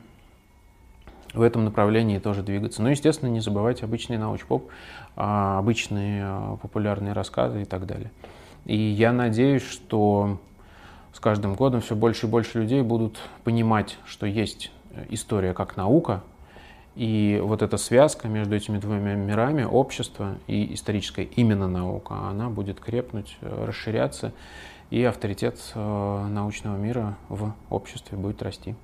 в 1.33 1.41
этом 1.41 1.65
направлении 1.65 2.19
тоже 2.19 2.43
двигаться. 2.43 2.83
Ну, 2.83 2.89
естественно, 2.89 3.29
не 3.29 3.39
забывать 3.39 3.81
обычный 3.81 4.19
научпоп, 4.19 4.69
а, 5.15 5.57
обычные 5.57 6.25
а, 6.25 6.57
популярные 6.57 7.13
рассказы 7.13 7.63
и 7.63 7.65
так 7.65 7.87
далее. 7.87 8.11
И 8.65 8.77
я 8.77 9.11
надеюсь, 9.11 9.63
что 9.63 10.39
с 11.11 11.19
каждым 11.19 11.55
годом 11.55 11.81
все 11.81 11.95
больше 11.95 12.27
и 12.27 12.29
больше 12.29 12.59
людей 12.59 12.83
будут 12.83 13.17
понимать, 13.43 13.97
что 14.05 14.27
есть 14.27 14.71
история 15.09 15.53
как 15.55 15.75
наука, 15.75 16.21
и 16.95 17.39
вот 17.41 17.61
эта 17.61 17.77
связка 17.77 18.27
между 18.27 18.55
этими 18.55 18.77
двумя 18.77 19.15
мирами, 19.15 19.63
общество 19.63 20.35
и 20.47 20.73
историческая 20.73 21.23
именно 21.23 21.67
наука, 21.67 22.15
она 22.29 22.49
будет 22.49 22.79
крепнуть, 22.79 23.37
э, 23.41 23.65
расширяться, 23.65 24.33
и 24.89 25.03
авторитет 25.03 25.57
э, 25.73 26.27
научного 26.29 26.75
мира 26.75 27.17
в 27.29 27.53
обществе 27.69 28.17
будет 28.17 28.41
расти. 28.41 28.75